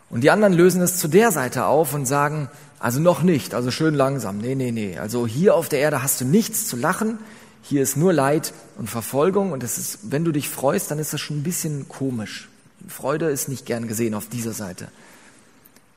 Und 0.09 0.21
die 0.21 0.31
anderen 0.31 0.53
lösen 0.53 0.81
es 0.81 0.99
zu 0.99 1.09
der 1.09 1.31
Seite 1.31 1.65
auf 1.65 1.93
und 1.93 2.05
sagen, 2.05 2.49
also 2.79 2.99
noch 2.99 3.23
nicht, 3.23 3.53
also 3.53 3.71
schön 3.71 3.95
langsam. 3.95 4.37
Nee, 4.37 4.55
nee, 4.55 4.71
nee. 4.71 4.97
Also 4.97 5.25
hier 5.27 5.55
auf 5.55 5.69
der 5.69 5.79
Erde 5.79 6.03
hast 6.03 6.21
du 6.21 6.25
nichts 6.25 6.67
zu 6.67 6.75
lachen. 6.75 7.19
Hier 7.61 7.81
ist 7.81 7.97
nur 7.97 8.13
Leid 8.13 8.53
und 8.77 8.89
Verfolgung. 8.89 9.51
Und 9.51 9.63
es 9.63 9.77
ist, 9.77 10.11
wenn 10.11 10.25
du 10.25 10.31
dich 10.31 10.49
freust, 10.49 10.91
dann 10.91 10.99
ist 10.99 11.13
das 11.13 11.21
schon 11.21 11.39
ein 11.39 11.43
bisschen 11.43 11.87
komisch. 11.87 12.49
Freude 12.87 13.29
ist 13.29 13.49
nicht 13.49 13.65
gern 13.65 13.87
gesehen 13.87 14.13
auf 14.13 14.27
dieser 14.27 14.53
Seite. 14.53 14.89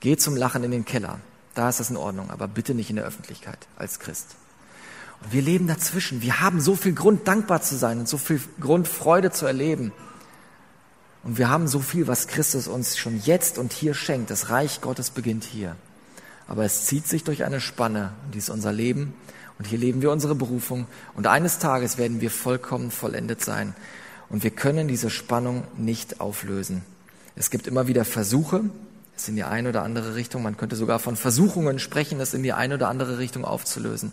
Geh 0.01 0.17
zum 0.17 0.37
Lachen 0.37 0.65
in 0.65 0.71
den 0.71 0.85
Keller. 0.85 1.21
Da 1.55 1.69
ist 1.69 1.81
das 1.81 1.91
in 1.91 1.97
Ordnung, 1.97 2.31
aber 2.31 2.47
bitte 2.47 2.75
nicht 2.75 2.89
in 2.89 2.97
der 2.97 3.05
Öffentlichkeit 3.05 3.59
als 3.77 3.99
Christ. 3.99 4.37
Und 5.23 5.33
wir 5.33 5.43
leben 5.43 5.67
dazwischen. 5.67 6.23
Wir 6.23 6.41
haben 6.41 6.61
so 6.61 6.77
viel 6.77 6.95
Grund, 6.95 7.27
dankbar 7.27 7.61
zu 7.63 7.77
sein 7.77 7.99
und 7.99 8.09
so 8.09 8.17
viel 8.17 8.41
Grund, 8.61 8.87
Freude 8.87 9.33
zu 9.33 9.45
erleben. 9.45 9.93
Und 11.25 11.37
wir 11.37 11.49
haben 11.49 11.67
so 11.67 11.81
viel, 11.81 12.07
was 12.07 12.29
Christus 12.29 12.69
uns 12.69 12.97
schon 12.97 13.21
jetzt 13.25 13.59
und 13.59 13.73
hier 13.73 13.95
schenkt. 13.95 14.31
Das 14.31 14.51
Reich 14.51 14.81
Gottes 14.81 15.11
beginnt 15.11 15.43
hier. 15.43 15.75
Aber 16.49 16.65
es 16.65 16.87
zieht 16.87 17.07
sich 17.07 17.23
durch 17.23 17.45
eine 17.45 17.61
Spanne. 17.61 18.13
Und 18.25 18.35
dies 18.35 18.45
ist 18.45 18.51
unser 18.51 18.73
Leben. 18.73 19.15
Und 19.59 19.67
hier 19.67 19.79
leben 19.79 20.03
wir 20.03 20.11
unsere 20.11 20.35
Berufung. 20.35 20.87
Und 21.15 21.27
eines 21.27 21.59
Tages 21.59 21.99
werden 21.99 22.21
wir 22.21 22.31
vollkommen 22.31 22.91
vollendet 22.91 23.45
sein. 23.45 23.75
Und 24.31 24.43
wir 24.43 24.51
können 24.51 24.89
diese 24.89 25.11
Spannung 25.11 25.65
nicht 25.77 26.21
auflösen. 26.21 26.83
Es 27.37 27.51
gibt 27.51 27.67
immer 27.67 27.87
wieder 27.87 28.05
Versuche, 28.05 28.65
es 29.17 29.29
in 29.29 29.37
die 29.37 29.45
eine 29.45 29.69
oder 29.69 29.83
andere 29.83 30.15
Richtung. 30.15 30.43
Man 30.43 30.57
könnte 30.57 30.77
sogar 30.77 30.99
von 30.99 31.17
Versuchungen 31.17 31.79
sprechen, 31.79 32.19
es 32.21 32.35
in 32.35 32.43
die 32.43 32.53
eine 32.53 32.75
oder 32.75 32.89
andere 32.89 33.19
Richtung 33.19 33.45
aufzulösen. 33.45 34.13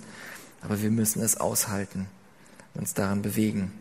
Aber 0.62 0.82
wir 0.82 0.92
müssen 0.92 1.22
es 1.22 1.38
aushalten, 1.38 2.08
uns 2.74 2.94
daran 2.94 3.22
bewegen. 3.22 3.72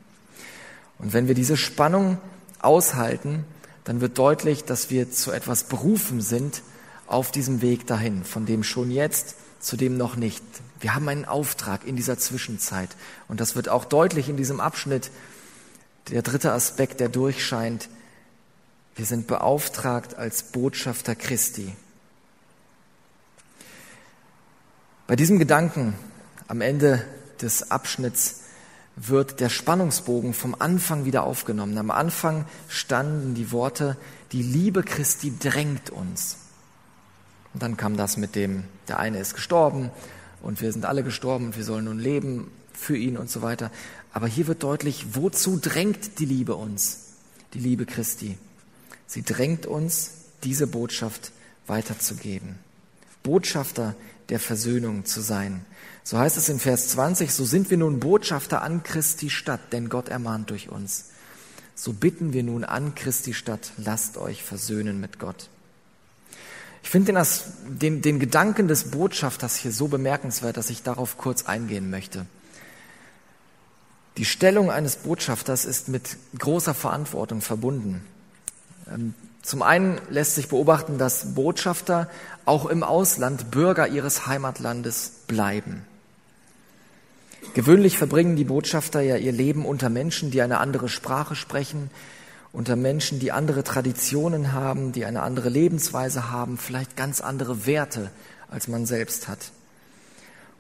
Und 0.98 1.12
wenn 1.12 1.26
wir 1.26 1.34
diese 1.34 1.56
Spannung 1.56 2.18
aushalten, 2.60 3.44
dann 3.84 4.00
wird 4.00 4.16
deutlich, 4.18 4.64
dass 4.64 4.90
wir 4.90 5.10
zu 5.10 5.32
etwas 5.32 5.64
berufen 5.64 6.20
sind 6.20 6.62
auf 7.06 7.30
diesem 7.30 7.62
Weg 7.62 7.86
dahin, 7.86 8.24
von 8.24 8.46
dem 8.46 8.64
schon 8.64 8.90
jetzt 8.90 9.36
zu 9.60 9.76
dem 9.76 9.96
noch 9.96 10.16
nicht. 10.16 10.42
Wir 10.80 10.94
haben 10.94 11.08
einen 11.08 11.24
Auftrag 11.24 11.86
in 11.86 11.96
dieser 11.96 12.18
Zwischenzeit. 12.18 12.90
Und 13.28 13.40
das 13.40 13.56
wird 13.56 13.68
auch 13.68 13.84
deutlich 13.84 14.28
in 14.28 14.36
diesem 14.36 14.60
Abschnitt. 14.60 15.10
Der 16.10 16.22
dritte 16.22 16.52
Aspekt, 16.52 17.00
der 17.00 17.08
durchscheint. 17.08 17.88
Wir 18.94 19.06
sind 19.06 19.26
beauftragt 19.26 20.14
als 20.16 20.42
Botschafter 20.42 21.14
Christi. 21.14 21.74
Bei 25.06 25.16
diesem 25.16 25.38
Gedanken 25.38 25.94
am 26.46 26.60
Ende 26.60 27.04
des 27.40 27.70
Abschnitts 27.70 28.40
wird 28.96 29.40
der 29.40 29.48
Spannungsbogen 29.48 30.34
vom 30.34 30.54
Anfang 30.58 31.04
wieder 31.04 31.24
aufgenommen. 31.24 31.76
Am 31.78 31.90
Anfang 31.90 32.46
standen 32.68 33.34
die 33.34 33.50
Worte, 33.50 33.96
die 34.32 34.42
Liebe 34.42 34.82
Christi 34.82 35.32
drängt 35.38 35.90
uns. 35.90 36.43
Und 37.54 37.62
dann 37.62 37.76
kam 37.76 37.96
das 37.96 38.16
mit 38.16 38.34
dem, 38.34 38.64
der 38.88 38.98
eine 38.98 39.18
ist 39.18 39.34
gestorben 39.34 39.90
und 40.42 40.60
wir 40.60 40.72
sind 40.72 40.84
alle 40.84 41.02
gestorben 41.02 41.46
und 41.46 41.56
wir 41.56 41.64
sollen 41.64 41.86
nun 41.86 41.98
leben 41.98 42.50
für 42.72 42.96
ihn 42.96 43.16
und 43.16 43.30
so 43.30 43.40
weiter. 43.40 43.70
Aber 44.12 44.26
hier 44.26 44.46
wird 44.46 44.62
deutlich, 44.62 45.14
wozu 45.14 45.58
drängt 45.58 46.18
die 46.18 46.26
Liebe 46.26 46.56
uns, 46.56 47.12
die 47.54 47.60
Liebe 47.60 47.86
Christi? 47.86 48.36
Sie 49.06 49.22
drängt 49.22 49.66
uns, 49.66 50.10
diese 50.42 50.66
Botschaft 50.66 51.32
weiterzugeben. 51.66 52.58
Botschafter 53.22 53.94
der 54.28 54.40
Versöhnung 54.40 55.04
zu 55.04 55.20
sein. 55.20 55.64
So 56.02 56.18
heißt 56.18 56.36
es 56.36 56.48
in 56.48 56.58
Vers 56.58 56.88
20, 56.88 57.32
so 57.32 57.44
sind 57.44 57.70
wir 57.70 57.78
nun 57.78 58.00
Botschafter 58.00 58.62
an 58.62 58.82
Christi 58.82 59.30
Stadt, 59.30 59.72
denn 59.72 59.88
Gott 59.88 60.08
ermahnt 60.08 60.50
durch 60.50 60.68
uns. 60.68 61.06
So 61.74 61.92
bitten 61.92 62.32
wir 62.32 62.42
nun 62.42 62.64
an 62.64 62.94
Christi 62.94 63.32
Stadt, 63.32 63.72
lasst 63.78 64.18
euch 64.18 64.42
versöhnen 64.42 65.00
mit 65.00 65.18
Gott. 65.18 65.48
Ich 66.84 66.90
finde 66.90 67.12
den, 67.12 67.24
den, 67.80 68.02
den 68.02 68.20
Gedanken 68.20 68.68
des 68.68 68.90
Botschafters 68.90 69.56
hier 69.56 69.72
so 69.72 69.88
bemerkenswert, 69.88 70.58
dass 70.58 70.68
ich 70.68 70.82
darauf 70.82 71.16
kurz 71.16 71.46
eingehen 71.46 71.88
möchte. 71.90 72.26
Die 74.18 74.26
Stellung 74.26 74.70
eines 74.70 74.96
Botschafters 74.96 75.64
ist 75.64 75.88
mit 75.88 76.18
großer 76.38 76.74
Verantwortung 76.74 77.40
verbunden. 77.40 78.04
Ähm, 78.86 79.14
zum 79.42 79.62
einen 79.62 79.98
lässt 80.10 80.34
sich 80.34 80.48
beobachten, 80.48 80.98
dass 80.98 81.34
Botschafter 81.34 82.08
auch 82.44 82.66
im 82.66 82.82
Ausland 82.82 83.50
Bürger 83.50 83.88
ihres 83.88 84.26
Heimatlandes 84.26 85.10
bleiben. 85.26 85.86
Gewöhnlich 87.54 87.96
verbringen 87.96 88.36
die 88.36 88.44
Botschafter 88.44 89.00
ja 89.00 89.16
ihr 89.16 89.32
Leben 89.32 89.64
unter 89.64 89.88
Menschen, 89.88 90.30
die 90.30 90.42
eine 90.42 90.58
andere 90.58 90.90
Sprache 90.90 91.34
sprechen, 91.34 91.90
unter 92.54 92.76
Menschen, 92.76 93.18
die 93.18 93.32
andere 93.32 93.64
Traditionen 93.64 94.52
haben, 94.52 94.92
die 94.92 95.04
eine 95.04 95.22
andere 95.22 95.48
Lebensweise 95.48 96.30
haben, 96.30 96.56
vielleicht 96.56 96.96
ganz 96.96 97.20
andere 97.20 97.66
Werte, 97.66 98.12
als 98.48 98.68
man 98.68 98.86
selbst 98.86 99.26
hat. 99.26 99.50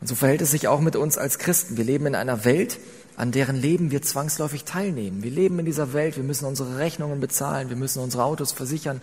Und 0.00 0.08
so 0.08 0.16
verhält 0.16 0.42
es 0.42 0.50
sich 0.50 0.66
auch 0.66 0.80
mit 0.80 0.96
uns 0.96 1.16
als 1.16 1.38
Christen. 1.38 1.76
Wir 1.76 1.84
leben 1.84 2.06
in 2.06 2.16
einer 2.16 2.44
Welt, 2.44 2.80
an 3.16 3.30
deren 3.30 3.54
Leben 3.54 3.92
wir 3.92 4.02
zwangsläufig 4.02 4.64
teilnehmen. 4.64 5.22
Wir 5.22 5.30
leben 5.30 5.60
in 5.60 5.66
dieser 5.66 5.92
Welt, 5.92 6.16
wir 6.16 6.24
müssen 6.24 6.46
unsere 6.46 6.78
Rechnungen 6.78 7.20
bezahlen, 7.20 7.68
wir 7.68 7.76
müssen 7.76 8.02
unsere 8.02 8.24
Autos 8.24 8.50
versichern, 8.50 9.00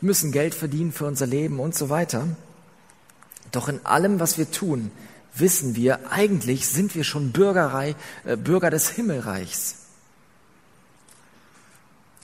Wir 0.00 0.08
müssen 0.08 0.32
Geld 0.32 0.54
verdienen 0.54 0.92
für 0.92 1.06
unser 1.06 1.26
Leben 1.26 1.60
und 1.60 1.74
so 1.74 1.88
weiter. 1.88 2.28
Doch 3.52 3.68
in 3.68 3.86
allem, 3.86 4.20
was 4.20 4.36
wir 4.36 4.50
tun, 4.50 4.90
wissen 5.34 5.76
wir, 5.76 6.12
eigentlich 6.12 6.66
sind 6.66 6.94
wir 6.94 7.04
schon 7.04 7.32
Bürgerei, 7.32 7.96
äh, 8.26 8.36
Bürger 8.36 8.68
des 8.68 8.90
Himmelreichs. 8.90 9.76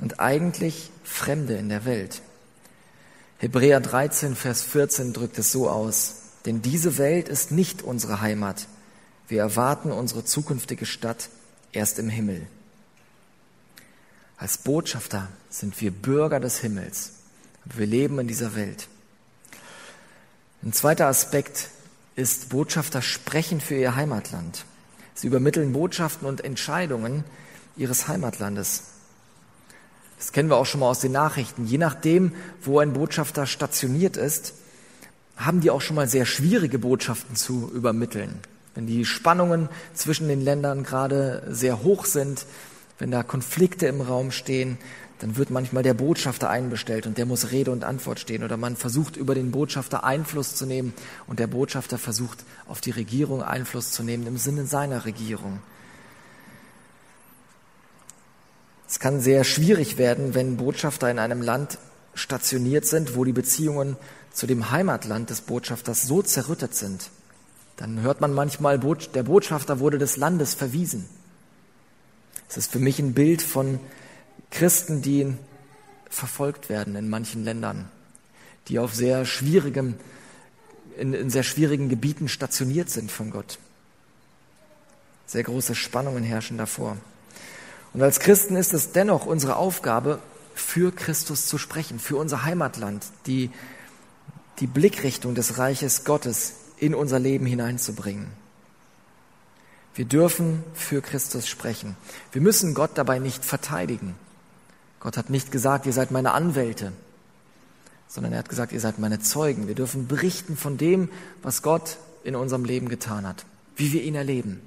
Und 0.00 0.20
eigentlich 0.20 0.90
Fremde 1.02 1.56
in 1.56 1.68
der 1.68 1.84
Welt. 1.84 2.22
Hebräer 3.38 3.80
13, 3.80 4.37
Vers 4.37 4.62
14 4.62 5.12
drückt 5.12 5.38
es 5.38 5.52
so 5.52 5.68
aus. 5.68 6.22
Denn 6.44 6.62
diese 6.62 6.98
Welt 6.98 7.28
ist 7.28 7.50
nicht 7.50 7.82
unsere 7.82 8.20
Heimat. 8.20 8.66
Wir 9.28 9.40
erwarten 9.40 9.92
unsere 9.92 10.24
zukünftige 10.24 10.87
Stadt 10.87 11.28
erst 11.72 11.98
im 11.98 12.08
Himmel. 12.08 12.46
Als 14.37 14.58
Botschafter 14.58 15.28
sind 15.50 15.80
wir 15.80 15.90
Bürger 15.90 16.40
des 16.40 16.58
Himmels. 16.58 17.12
Wir 17.64 17.87
leben 17.87 18.18
in 18.18 18.28
dieser 18.28 18.54
Welt. 18.54 18.88
Ein 20.62 20.72
zweiter 20.72 21.06
Aspekt 21.06 21.68
ist, 22.16 22.48
Botschafter 22.48 23.02
sprechen 23.02 23.61
für 23.61 23.74
ihr 23.74 23.94
Heimatland. 23.94 24.64
Sie 25.14 25.26
übermitteln 25.26 25.72
Botschaften 25.72 26.26
und 26.26 26.44
Entscheidungen 26.44 27.24
ihres 27.76 28.08
Heimatlandes. 28.08 28.82
Das 30.18 30.33
kennen 30.33 30.50
wir 30.50 30.57
auch 30.57 30.66
schon 30.66 30.81
mal 30.81 30.88
aus 30.88 31.00
den 31.00 31.12
Nachrichten. 31.12 31.64
Je 31.64 31.78
nachdem, 31.78 32.33
wo 32.61 32.81
ein 32.81 32.92
Botschafter 32.92 33.46
stationiert 33.46 34.16
ist, 34.16 34.54
haben 35.37 35.61
die 35.61 35.70
auch 35.70 35.81
schon 35.81 35.96
mal 35.96 36.09
sehr 36.09 36.26
schwierige 36.26 36.78
Botschaften 36.78 37.37
zu 37.37 37.70
übermitteln. 37.72 38.40
Wenn 38.74 38.87
die 38.87 39.04
Spannungen 39.04 39.68
zwischen 39.94 40.28
den 40.28 40.40
Ländern 40.40 40.83
gerade 40.83 41.44
sehr 41.48 41.83
hoch 41.83 42.04
sind, 42.04 42.46
wenn 42.98 43.11
da 43.11 43.22
Konflikte 43.22 43.87
im 43.87 44.00
Raum 44.00 44.33
stehen, 44.33 44.78
dann 45.20 45.37
wird 45.37 45.50
manchmal 45.50 45.83
der 45.83 45.94
Botschafter 45.94 46.50
einbestellt 46.50 47.07
und 47.07 47.18
der 47.18 47.26
muss 47.26 47.50
Rede 47.50 47.70
und 47.70 47.85
Antwort 47.85 48.20
stehen. 48.20 48.44
Oder 48.44 48.57
man 48.57 48.76
versucht 48.76 49.16
über 49.16 49.35
den 49.35 49.50
Botschafter 49.50 50.04
Einfluss 50.04 50.54
zu 50.54 50.66
nehmen 50.66 50.94
und 51.26 51.38
der 51.38 51.46
Botschafter 51.46 51.98
versucht 51.98 52.44
auf 52.66 52.81
die 52.81 52.90
Regierung 52.90 53.42
Einfluss 53.42 53.90
zu 53.90 54.02
nehmen 54.02 54.26
im 54.26 54.37
Sinne 54.37 54.66
seiner 54.66 55.04
Regierung. 55.04 55.61
Es 58.88 58.98
kann 58.98 59.20
sehr 59.20 59.44
schwierig 59.44 59.98
werden, 59.98 60.35
wenn 60.35 60.57
Botschafter 60.57 61.11
in 61.11 61.18
einem 61.18 61.42
Land 61.42 61.79
stationiert 62.14 62.87
sind, 62.87 63.14
wo 63.14 63.24
die 63.24 63.33
Beziehungen 63.33 63.96
zu 64.33 64.46
dem 64.46 64.70
Heimatland 64.70 65.29
des 65.29 65.42
Botschafters 65.42 66.05
so 66.05 66.22
zerrüttet 66.22 66.74
sind. 66.74 67.11
Dann 67.77 68.01
hört 68.01 68.22
man 68.22 68.33
manchmal, 68.33 68.79
der 68.79 69.22
Botschafter 69.22 69.79
wurde 69.79 69.98
des 69.98 70.16
Landes 70.16 70.55
verwiesen. 70.55 71.07
Es 72.48 72.57
ist 72.57 72.72
für 72.72 72.79
mich 72.79 72.98
ein 72.98 73.12
Bild 73.12 73.42
von 73.42 73.79
Christen, 74.51 75.03
die 75.03 75.35
verfolgt 76.09 76.70
werden 76.70 76.96
in 76.96 77.11
manchen 77.11 77.44
Ländern, 77.44 77.90
die 78.68 78.79
auf 78.79 78.94
sehr 78.94 79.27
schwierigem, 79.27 79.94
in, 80.96 81.12
in 81.12 81.29
sehr 81.29 81.42
schwierigen 81.42 81.90
Gebieten 81.90 82.29
stationiert 82.29 82.88
sind 82.88 83.12
von 83.12 83.31
Gott. 83.31 83.59
Sehr 85.27 85.42
große 85.42 85.74
Spannungen 85.74 86.24
herrschen 86.24 86.57
davor. 86.57 86.96
Und 87.92 88.03
als 88.03 88.20
Christen 88.20 88.57
ist 88.57 88.74
es 88.74 88.92
dennoch 88.92 89.27
unsere 89.27 89.57
Aufgabe, 89.57 90.20
für 90.55 90.92
Christus 90.92 91.46
zu 91.46 91.57
sprechen, 91.57 91.98
für 91.98 92.16
unser 92.16 92.44
Heimatland, 92.44 93.07
die, 93.27 93.51
die 94.59 94.66
Blickrichtung 94.66 95.35
des 95.35 95.59
Reiches 95.59 96.05
Gottes 96.05 96.55
in 96.79 96.94
unser 96.94 97.18
Leben 97.18 97.46
hineinzubringen. 97.46 98.27
Wir 99.94 100.05
dürfen 100.05 100.62
für 100.74 101.01
Christus 101.01 101.48
sprechen. 101.48 101.96
Wir 102.33 102.40
müssen 102.40 102.74
Gott 102.74 102.92
dabei 102.94 103.18
nicht 103.18 103.44
verteidigen. 103.44 104.14
Gott 105.01 105.16
hat 105.16 105.31
nicht 105.31 105.51
gesagt, 105.51 105.87
ihr 105.87 105.92
seid 105.92 106.11
meine 106.11 106.33
Anwälte, 106.33 106.92
sondern 108.09 108.33
er 108.33 108.40
hat 108.40 108.48
gesagt, 108.48 108.72
ihr 108.72 108.81
seid 108.81 108.98
meine 108.98 109.20
Zeugen. 109.20 109.68
Wir 109.68 109.74
dürfen 109.74 110.07
berichten 110.07 110.57
von 110.57 110.77
dem, 110.77 111.09
was 111.42 111.62
Gott 111.62 111.98
in 112.24 112.37
unserem 112.37 112.64
Leben 112.64 112.88
getan 112.88 113.27
hat, 113.27 113.44
wie 113.77 113.92
wir 113.92 114.03
ihn 114.03 114.14
erleben, 114.14 114.61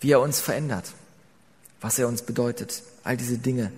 wie 0.00 0.12
er 0.12 0.20
uns 0.20 0.40
verändert, 0.40 0.92
was 1.80 1.98
er 1.98 2.08
uns 2.08 2.22
bedeutet. 2.22 2.82
All 3.04 3.16
diese 3.16 3.38
Dinge 3.38 3.72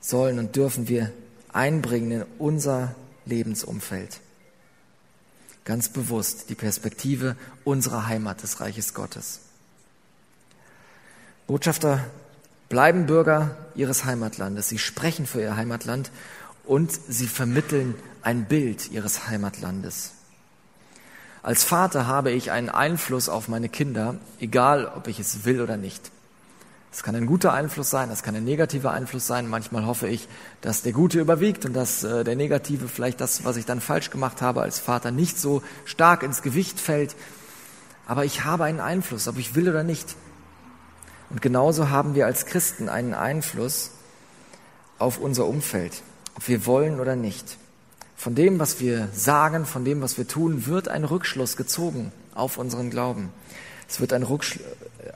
sollen 0.00 0.38
und 0.38 0.56
dürfen 0.56 0.88
wir 0.88 1.12
einbringen 1.52 2.10
in 2.10 2.24
unser 2.38 2.94
Lebensumfeld. 3.24 4.20
Ganz 5.64 5.88
bewusst 5.88 6.48
die 6.48 6.54
Perspektive 6.54 7.36
unserer 7.64 8.06
Heimat 8.06 8.42
des 8.42 8.60
Reiches 8.60 8.94
Gottes. 8.94 9.40
Botschafter 11.46 12.04
bleiben 12.68 13.06
Bürger 13.06 13.56
ihres 13.74 14.04
Heimatlandes. 14.04 14.68
Sie 14.68 14.78
sprechen 14.78 15.26
für 15.26 15.40
ihr 15.40 15.56
Heimatland 15.56 16.10
und 16.64 16.92
sie 17.08 17.26
vermitteln 17.26 17.94
ein 18.22 18.44
Bild 18.44 18.90
ihres 18.90 19.28
Heimatlandes. 19.28 20.12
Als 21.42 21.62
Vater 21.62 22.08
habe 22.08 22.32
ich 22.32 22.50
einen 22.50 22.68
Einfluss 22.68 23.28
auf 23.28 23.46
meine 23.46 23.68
Kinder, 23.68 24.16
egal 24.40 24.86
ob 24.86 25.06
ich 25.06 25.20
es 25.20 25.44
will 25.44 25.60
oder 25.60 25.76
nicht. 25.76 26.10
Es 26.96 27.02
kann 27.02 27.14
ein 27.14 27.26
guter 27.26 27.52
Einfluss 27.52 27.90
sein, 27.90 28.10
es 28.10 28.22
kann 28.22 28.34
ein 28.36 28.44
negativer 28.44 28.90
Einfluss 28.90 29.26
sein. 29.26 29.50
Manchmal 29.50 29.84
hoffe 29.84 30.08
ich, 30.08 30.28
dass 30.62 30.80
der 30.80 30.92
Gute 30.92 31.20
überwiegt 31.20 31.66
und 31.66 31.74
dass 31.74 32.02
äh, 32.04 32.24
der 32.24 32.36
Negative, 32.36 32.88
vielleicht 32.88 33.20
das, 33.20 33.44
was 33.44 33.58
ich 33.58 33.66
dann 33.66 33.82
falsch 33.82 34.08
gemacht 34.08 34.40
habe 34.40 34.62
als 34.62 34.78
Vater, 34.78 35.10
nicht 35.10 35.38
so 35.38 35.62
stark 35.84 36.22
ins 36.22 36.40
Gewicht 36.40 36.80
fällt. 36.80 37.14
Aber 38.06 38.24
ich 38.24 38.44
habe 38.44 38.64
einen 38.64 38.80
Einfluss, 38.80 39.28
ob 39.28 39.36
ich 39.36 39.54
will 39.54 39.68
oder 39.68 39.82
nicht. 39.82 40.16
Und 41.28 41.42
genauso 41.42 41.90
haben 41.90 42.14
wir 42.14 42.24
als 42.24 42.46
Christen 42.46 42.88
einen 42.88 43.12
Einfluss 43.12 43.90
auf 44.98 45.18
unser 45.18 45.44
Umfeld, 45.44 46.02
ob 46.34 46.48
wir 46.48 46.64
wollen 46.64 46.98
oder 46.98 47.14
nicht. 47.14 47.58
Von 48.16 48.34
dem, 48.34 48.58
was 48.58 48.80
wir 48.80 49.10
sagen, 49.12 49.66
von 49.66 49.84
dem, 49.84 50.00
was 50.00 50.16
wir 50.16 50.26
tun, 50.26 50.64
wird 50.64 50.88
ein 50.88 51.04
Rückschluss 51.04 51.58
gezogen 51.58 52.10
auf 52.34 52.56
unseren 52.56 52.88
Glauben. 52.88 53.28
Es 53.86 54.00
wird 54.00 54.14
ein 54.14 54.22
Rückschluss, 54.22 54.64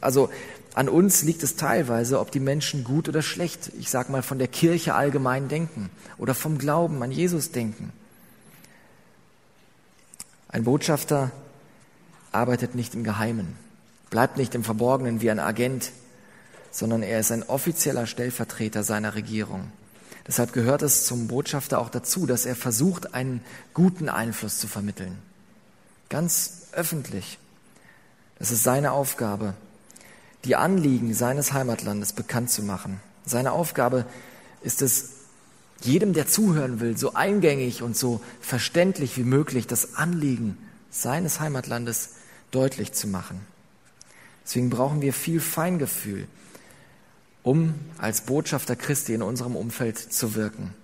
also 0.02 0.28
an 0.74 0.88
uns 0.88 1.22
liegt 1.22 1.42
es 1.42 1.56
teilweise, 1.56 2.20
ob 2.20 2.30
die 2.30 2.40
Menschen 2.40 2.84
gut 2.84 3.08
oder 3.08 3.22
schlecht, 3.22 3.72
ich 3.78 3.90
sag 3.90 4.08
mal, 4.08 4.22
von 4.22 4.38
der 4.38 4.48
Kirche 4.48 4.94
allgemein 4.94 5.48
denken 5.48 5.90
oder 6.16 6.34
vom 6.34 6.58
Glauben 6.58 7.02
an 7.02 7.10
Jesus 7.10 7.50
denken. 7.50 7.92
Ein 10.48 10.64
Botschafter 10.64 11.30
arbeitet 12.32 12.74
nicht 12.74 12.94
im 12.94 13.04
Geheimen, 13.04 13.56
bleibt 14.10 14.36
nicht 14.36 14.54
im 14.54 14.64
Verborgenen 14.64 15.20
wie 15.20 15.30
ein 15.30 15.40
Agent, 15.40 15.92
sondern 16.70 17.02
er 17.02 17.20
ist 17.20 17.32
ein 17.32 17.42
offizieller 17.42 18.06
Stellvertreter 18.06 18.84
seiner 18.84 19.14
Regierung. 19.14 19.72
Deshalb 20.26 20.52
gehört 20.52 20.82
es 20.82 21.06
zum 21.06 21.26
Botschafter 21.26 21.80
auch 21.80 21.90
dazu, 21.90 22.26
dass 22.26 22.46
er 22.46 22.54
versucht, 22.54 23.14
einen 23.14 23.42
guten 23.74 24.08
Einfluss 24.08 24.58
zu 24.58 24.68
vermitteln. 24.68 25.18
Ganz 26.08 26.68
öffentlich. 26.72 27.38
Das 28.38 28.50
ist 28.52 28.62
seine 28.62 28.92
Aufgabe, 28.92 29.54
die 30.44 30.56
Anliegen 30.56 31.14
seines 31.14 31.52
Heimatlandes 31.52 32.12
bekannt 32.12 32.50
zu 32.50 32.62
machen. 32.62 33.00
Seine 33.26 33.52
Aufgabe 33.52 34.06
ist 34.62 34.82
es, 34.82 35.10
jedem, 35.82 36.12
der 36.12 36.26
zuhören 36.26 36.80
will, 36.80 36.96
so 36.96 37.14
eingängig 37.14 37.82
und 37.82 37.96
so 37.96 38.20
verständlich 38.40 39.16
wie 39.16 39.24
möglich 39.24 39.66
das 39.66 39.96
Anliegen 39.96 40.58
seines 40.90 41.40
Heimatlandes 41.40 42.10
deutlich 42.50 42.92
zu 42.92 43.08
machen. 43.08 43.40
Deswegen 44.44 44.70
brauchen 44.70 45.00
wir 45.00 45.12
viel 45.12 45.40
Feingefühl, 45.40 46.26
um 47.42 47.74
als 47.98 48.22
Botschafter 48.22 48.76
Christi 48.76 49.14
in 49.14 49.22
unserem 49.22 49.56
Umfeld 49.56 49.96
zu 49.98 50.34
wirken. 50.34 50.74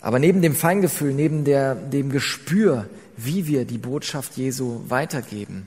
Aber 0.00 0.18
neben 0.18 0.42
dem 0.42 0.54
Feingefühl, 0.54 1.12
neben 1.12 1.44
der, 1.44 1.74
dem 1.74 2.10
Gespür, 2.10 2.88
wie 3.16 3.46
wir 3.46 3.64
die 3.64 3.78
Botschaft 3.78 4.36
Jesu 4.36 4.82
weitergeben, 4.88 5.66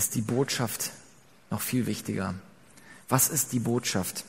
ist 0.00 0.14
die 0.14 0.22
Botschaft 0.22 0.92
noch 1.50 1.60
viel 1.60 1.84
wichtiger. 1.84 2.34
Was 3.10 3.28
ist 3.28 3.52
die 3.52 3.58
Botschaft, 3.58 4.24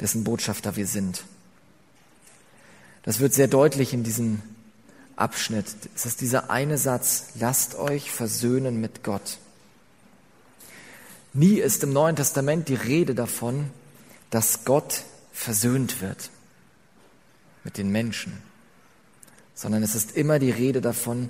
dessen 0.00 0.24
Botschafter 0.24 0.74
wir 0.74 0.88
sind? 0.88 1.22
Das 3.04 3.20
wird 3.20 3.32
sehr 3.32 3.46
deutlich 3.46 3.94
in 3.94 4.02
diesem 4.02 4.42
Abschnitt. 5.14 5.66
Es 5.94 6.04
ist 6.04 6.20
dieser 6.20 6.50
eine 6.50 6.78
Satz, 6.78 7.28
lasst 7.38 7.76
euch 7.76 8.10
versöhnen 8.10 8.80
mit 8.80 9.04
Gott. 9.04 9.38
Nie 11.32 11.60
ist 11.60 11.84
im 11.84 11.92
Neuen 11.92 12.16
Testament 12.16 12.68
die 12.68 12.74
Rede 12.74 13.14
davon, 13.14 13.70
dass 14.30 14.64
Gott 14.64 15.04
versöhnt 15.30 16.00
wird 16.00 16.28
mit 17.62 17.78
den 17.78 17.90
Menschen, 17.92 18.32
sondern 19.54 19.84
es 19.84 19.94
ist 19.94 20.16
immer 20.16 20.40
die 20.40 20.50
Rede 20.50 20.80
davon, 20.80 21.28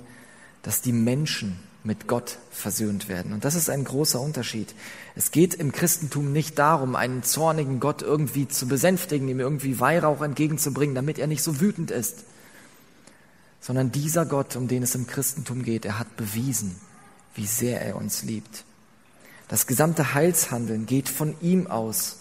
dass 0.63 0.81
die 0.81 0.91
Menschen 0.91 1.68
mit 1.83 2.07
Gott 2.07 2.37
versöhnt 2.51 3.07
werden. 3.07 3.31
Und 3.33 3.45
das 3.45 3.55
ist 3.55 3.69
ein 3.69 3.83
großer 3.83 4.19
Unterschied. 4.19 4.75
Es 5.15 5.31
geht 5.31 5.53
im 5.53 5.71
Christentum 5.71 6.31
nicht 6.31 6.59
darum, 6.59 6.95
einen 6.95 7.23
zornigen 7.23 7.79
Gott 7.79 8.01
irgendwie 8.01 8.47
zu 8.47 8.67
besänftigen, 8.67 9.29
ihm 9.29 9.39
irgendwie 9.39 9.79
Weihrauch 9.79 10.21
entgegenzubringen, 10.21 10.95
damit 10.95 11.19
er 11.19 11.27
nicht 11.27 11.43
so 11.43 11.61
wütend 11.61 11.91
ist, 11.91 12.25
sondern 13.61 13.91
dieser 13.91 14.25
Gott, 14.25 14.55
um 14.55 14.67
den 14.67 14.83
es 14.83 14.95
im 14.95 15.07
Christentum 15.07 15.63
geht, 15.63 15.85
er 15.85 15.99
hat 15.99 16.15
bewiesen, 16.17 16.75
wie 17.35 17.45
sehr 17.45 17.81
er 17.81 17.95
uns 17.95 18.23
liebt. 18.23 18.65
Das 19.47 19.65
gesamte 19.65 20.13
Heilshandeln 20.13 20.85
geht 20.85 21.09
von 21.09 21.35
ihm 21.41 21.67
aus. 21.67 22.17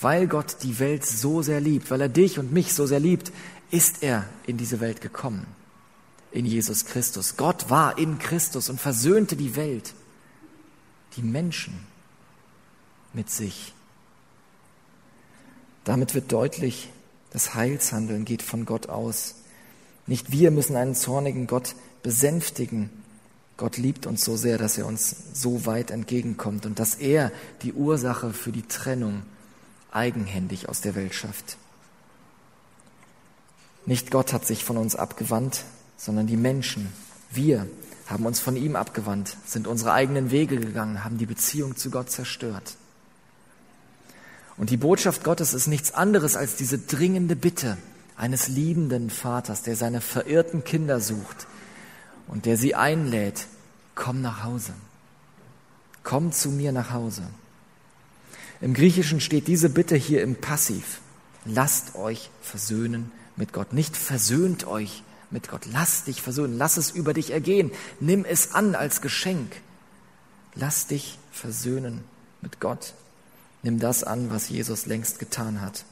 Weil 0.00 0.26
Gott 0.26 0.56
die 0.62 0.78
Welt 0.78 1.04
so 1.06 1.42
sehr 1.42 1.60
liebt, 1.60 1.90
weil 1.90 2.00
er 2.00 2.08
dich 2.08 2.38
und 2.38 2.52
mich 2.52 2.74
so 2.74 2.86
sehr 2.86 3.00
liebt, 3.00 3.32
ist 3.70 4.02
er 4.02 4.26
in 4.46 4.56
diese 4.56 4.80
Welt 4.80 5.00
gekommen. 5.00 5.46
In 6.34 6.46
Jesus 6.46 6.84
Christus. 6.84 7.36
Gott 7.36 7.70
war 7.70 7.96
in 7.96 8.18
Christus 8.18 8.68
und 8.68 8.80
versöhnte 8.80 9.36
die 9.36 9.54
Welt, 9.54 9.94
die 11.16 11.22
Menschen 11.22 11.86
mit 13.12 13.30
sich. 13.30 13.72
Damit 15.84 16.12
wird 16.12 16.32
deutlich, 16.32 16.90
das 17.30 17.54
Heilshandeln 17.54 18.24
geht 18.24 18.42
von 18.42 18.64
Gott 18.64 18.88
aus. 18.88 19.36
Nicht 20.08 20.32
wir 20.32 20.50
müssen 20.50 20.74
einen 20.74 20.96
zornigen 20.96 21.46
Gott 21.46 21.76
besänftigen. 22.02 22.90
Gott 23.56 23.76
liebt 23.76 24.04
uns 24.04 24.24
so 24.24 24.36
sehr, 24.36 24.58
dass 24.58 24.76
er 24.76 24.86
uns 24.86 25.14
so 25.34 25.66
weit 25.66 25.92
entgegenkommt 25.92 26.66
und 26.66 26.80
dass 26.80 26.96
er 26.96 27.30
die 27.62 27.74
Ursache 27.74 28.32
für 28.32 28.50
die 28.50 28.66
Trennung 28.66 29.22
eigenhändig 29.92 30.68
aus 30.68 30.80
der 30.80 30.96
Welt 30.96 31.14
schafft. 31.14 31.58
Nicht 33.86 34.10
Gott 34.10 34.32
hat 34.32 34.44
sich 34.44 34.64
von 34.64 34.78
uns 34.78 34.96
abgewandt, 34.96 35.64
sondern 36.04 36.26
die 36.26 36.36
Menschen, 36.36 36.92
wir 37.32 37.66
haben 38.06 38.26
uns 38.26 38.38
von 38.38 38.56
ihm 38.56 38.76
abgewandt, 38.76 39.38
sind 39.46 39.66
unsere 39.66 39.94
eigenen 39.94 40.30
Wege 40.30 40.58
gegangen, 40.58 41.02
haben 41.02 41.16
die 41.16 41.24
Beziehung 41.24 41.76
zu 41.76 41.90
Gott 41.90 42.10
zerstört. 42.10 42.76
Und 44.58 44.68
die 44.68 44.76
Botschaft 44.76 45.24
Gottes 45.24 45.54
ist 45.54 45.66
nichts 45.66 45.94
anderes 45.94 46.36
als 46.36 46.56
diese 46.56 46.78
dringende 46.78 47.36
Bitte 47.36 47.78
eines 48.16 48.48
liebenden 48.48 49.08
Vaters, 49.08 49.62
der 49.62 49.76
seine 49.76 50.02
verirrten 50.02 50.62
Kinder 50.62 51.00
sucht 51.00 51.46
und 52.28 52.44
der 52.44 52.58
sie 52.58 52.74
einlädt, 52.74 53.46
komm 53.94 54.20
nach 54.20 54.44
Hause. 54.44 54.74
Komm 56.02 56.32
zu 56.32 56.50
mir 56.50 56.72
nach 56.72 56.90
Hause. 56.90 57.22
Im 58.60 58.74
Griechischen 58.74 59.20
steht 59.20 59.48
diese 59.48 59.70
Bitte 59.70 59.96
hier 59.96 60.22
im 60.22 60.36
Passiv. 60.36 61.00
Lasst 61.46 61.94
euch 61.94 62.30
versöhnen 62.42 63.10
mit 63.36 63.54
Gott. 63.54 63.72
Nicht 63.72 63.96
versöhnt 63.96 64.66
euch 64.66 65.02
mit 65.34 65.50
Gott. 65.50 65.66
Lass 65.70 66.04
dich 66.04 66.22
versöhnen. 66.22 66.56
Lass 66.56 66.78
es 66.78 66.90
über 66.90 67.12
dich 67.12 67.30
ergehen. 67.32 67.70
Nimm 68.00 68.24
es 68.24 68.54
an 68.54 68.74
als 68.74 69.02
Geschenk. 69.02 69.54
Lass 70.54 70.86
dich 70.86 71.18
versöhnen 71.30 72.02
mit 72.40 72.60
Gott. 72.60 72.94
Nimm 73.62 73.78
das 73.78 74.04
an, 74.04 74.30
was 74.30 74.48
Jesus 74.48 74.86
längst 74.86 75.18
getan 75.18 75.60
hat. 75.60 75.84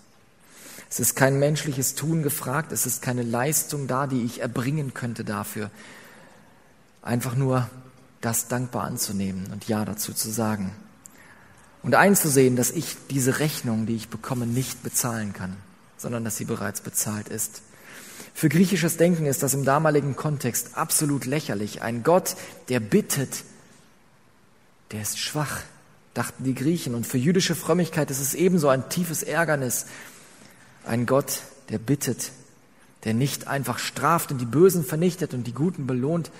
Es 0.88 1.00
ist 1.00 1.16
kein 1.16 1.38
menschliches 1.38 1.94
Tun 1.94 2.22
gefragt, 2.22 2.70
es 2.70 2.86
ist 2.86 3.02
keine 3.02 3.22
Leistung 3.22 3.86
da, 3.86 4.06
die 4.06 4.24
ich 4.24 4.40
erbringen 4.40 4.94
könnte 4.94 5.24
dafür. 5.24 5.70
Einfach 7.02 7.34
nur 7.34 7.68
das 8.20 8.46
dankbar 8.46 8.84
anzunehmen 8.84 9.48
und 9.52 9.68
Ja 9.68 9.84
dazu 9.84 10.12
zu 10.12 10.30
sagen. 10.30 10.72
Und 11.82 11.94
einzusehen, 11.94 12.56
dass 12.56 12.70
ich 12.70 12.96
diese 13.10 13.40
Rechnung, 13.40 13.86
die 13.86 13.96
ich 13.96 14.08
bekomme, 14.08 14.46
nicht 14.46 14.82
bezahlen 14.82 15.32
kann, 15.32 15.56
sondern 15.96 16.24
dass 16.24 16.36
sie 16.36 16.44
bereits 16.44 16.80
bezahlt 16.80 17.28
ist. 17.28 17.62
Für 18.34 18.48
griechisches 18.48 18.96
Denken 18.96 19.26
ist 19.26 19.42
das 19.42 19.54
im 19.54 19.64
damaligen 19.64 20.16
Kontext 20.16 20.76
absolut 20.76 21.26
lächerlich. 21.26 21.82
Ein 21.82 22.02
Gott, 22.02 22.36
der 22.68 22.80
bittet, 22.80 23.44
der 24.90 25.02
ist 25.02 25.18
schwach, 25.18 25.60
dachten 26.14 26.44
die 26.44 26.54
Griechen. 26.54 26.94
Und 26.94 27.06
für 27.06 27.18
jüdische 27.18 27.54
Frömmigkeit 27.54 28.10
ist 28.10 28.20
es 28.20 28.34
ebenso 28.34 28.68
ein 28.68 28.88
tiefes 28.88 29.22
Ärgernis. 29.22 29.86
Ein 30.84 31.06
Gott, 31.06 31.42
der 31.68 31.78
bittet, 31.78 32.32
der 33.04 33.14
nicht 33.14 33.46
einfach 33.46 33.78
straft 33.78 34.32
und 34.32 34.38
die 34.38 34.46
Bösen 34.46 34.84
vernichtet 34.84 35.34
und 35.34 35.46
die 35.46 35.54
Guten 35.54 35.86
belohnt. 35.86 36.30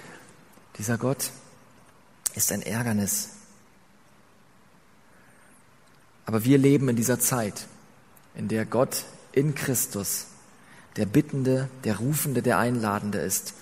Dieser 0.79 0.99
Gott 0.99 1.31
ist 2.35 2.51
ein 2.53 2.63
Ärgernis. 2.63 3.29
Aber 6.25 6.45
wir 6.45 6.57
leben 6.57 6.89
in 6.89 6.97
dieser 6.97 7.21
Zeit, 7.21 7.67
in 8.35 8.49
der 8.49 8.65
Gott 8.65 9.05
in 9.33 9.55
Christus 9.55 10.27
der 10.97 11.07
Bittende, 11.07 11.69
der 11.85 11.97
Rufende, 11.97 12.43
der 12.43 12.59
Einladende 12.59 13.19
ist. 13.19 13.55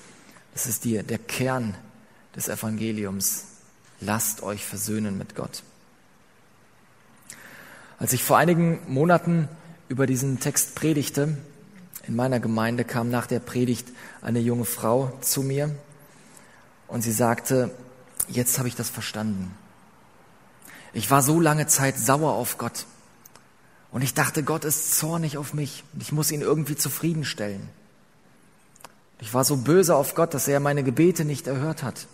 Das 0.53 0.67
ist 0.67 0.85
die, 0.85 1.03
der 1.03 1.19
Kern 1.19 1.75
des 2.35 2.49
Evangeliums. 2.49 3.45
Lasst 4.01 4.43
euch 4.43 4.65
versöhnen 4.65 5.19
mit 5.19 5.35
Gott. 5.35 5.63
Als 7.99 8.13
ich 8.13 8.25
vor 8.25 8.39
einigen 8.39 8.81
Monaten 8.89 9.49
über 9.89 10.07
diesen 10.07 10.41
Text 10.41 10.75
predigte, 10.75 11.37
in 12.07 12.17
meiner 12.17 12.41
Gemeinde 12.41 12.85
kam 12.85 13.11
nach 13.11 13.27
der 13.27 13.41
Predigt 13.41 13.89
eine 14.23 14.41
junge 14.41 14.65
Frau 14.65 15.13
zu 15.21 15.43
mir 15.43 15.75
und 16.89 17.03
sie 17.03 17.13
sagte, 17.13 17.71
jetzt 18.27 18.59
habe 18.59 18.69
ich 18.69 18.75
das 18.75 18.89
verstanden. 18.89 19.55
Ich 20.93 21.11
war 21.11 21.23
so 21.23 21.41
lange 21.41 21.67
Zeit 21.67 21.99
sauer 21.99 22.33
auf 22.33 22.59
Gott 22.59 22.87
und 23.93 24.03
ich 24.03 24.15
dachte, 24.15 24.43
Gott 24.43 24.65
ist 24.65 24.97
zornig 24.97 25.37
auf 25.37 25.53
mich 25.53 25.85
und 25.93 26.03
ich 26.03 26.13
muss 26.13 26.31
ihn 26.31 26.43
irgendwie 26.43 26.77
zufriedenstellen. 26.77 27.69
Ich 29.21 29.35
war 29.35 29.45
so 29.45 29.57
böse 29.57 29.97
auf 29.97 30.15
Gott, 30.15 30.33
dass 30.33 30.49
er 30.49 30.61
meine 30.61 30.83
Gebete 30.83 31.25
nicht 31.25 31.47
erhört 31.47 31.83
hat, 31.83 32.07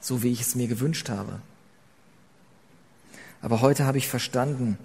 so 0.00 0.22
wie 0.22 0.32
ich 0.32 0.40
es 0.40 0.54
mir 0.54 0.68
gewünscht 0.68 1.08
habe. 1.08 1.40
Aber 3.42 3.60
heute 3.60 3.84
habe 3.84 3.98
ich 3.98 4.08
verstanden, 4.08 4.78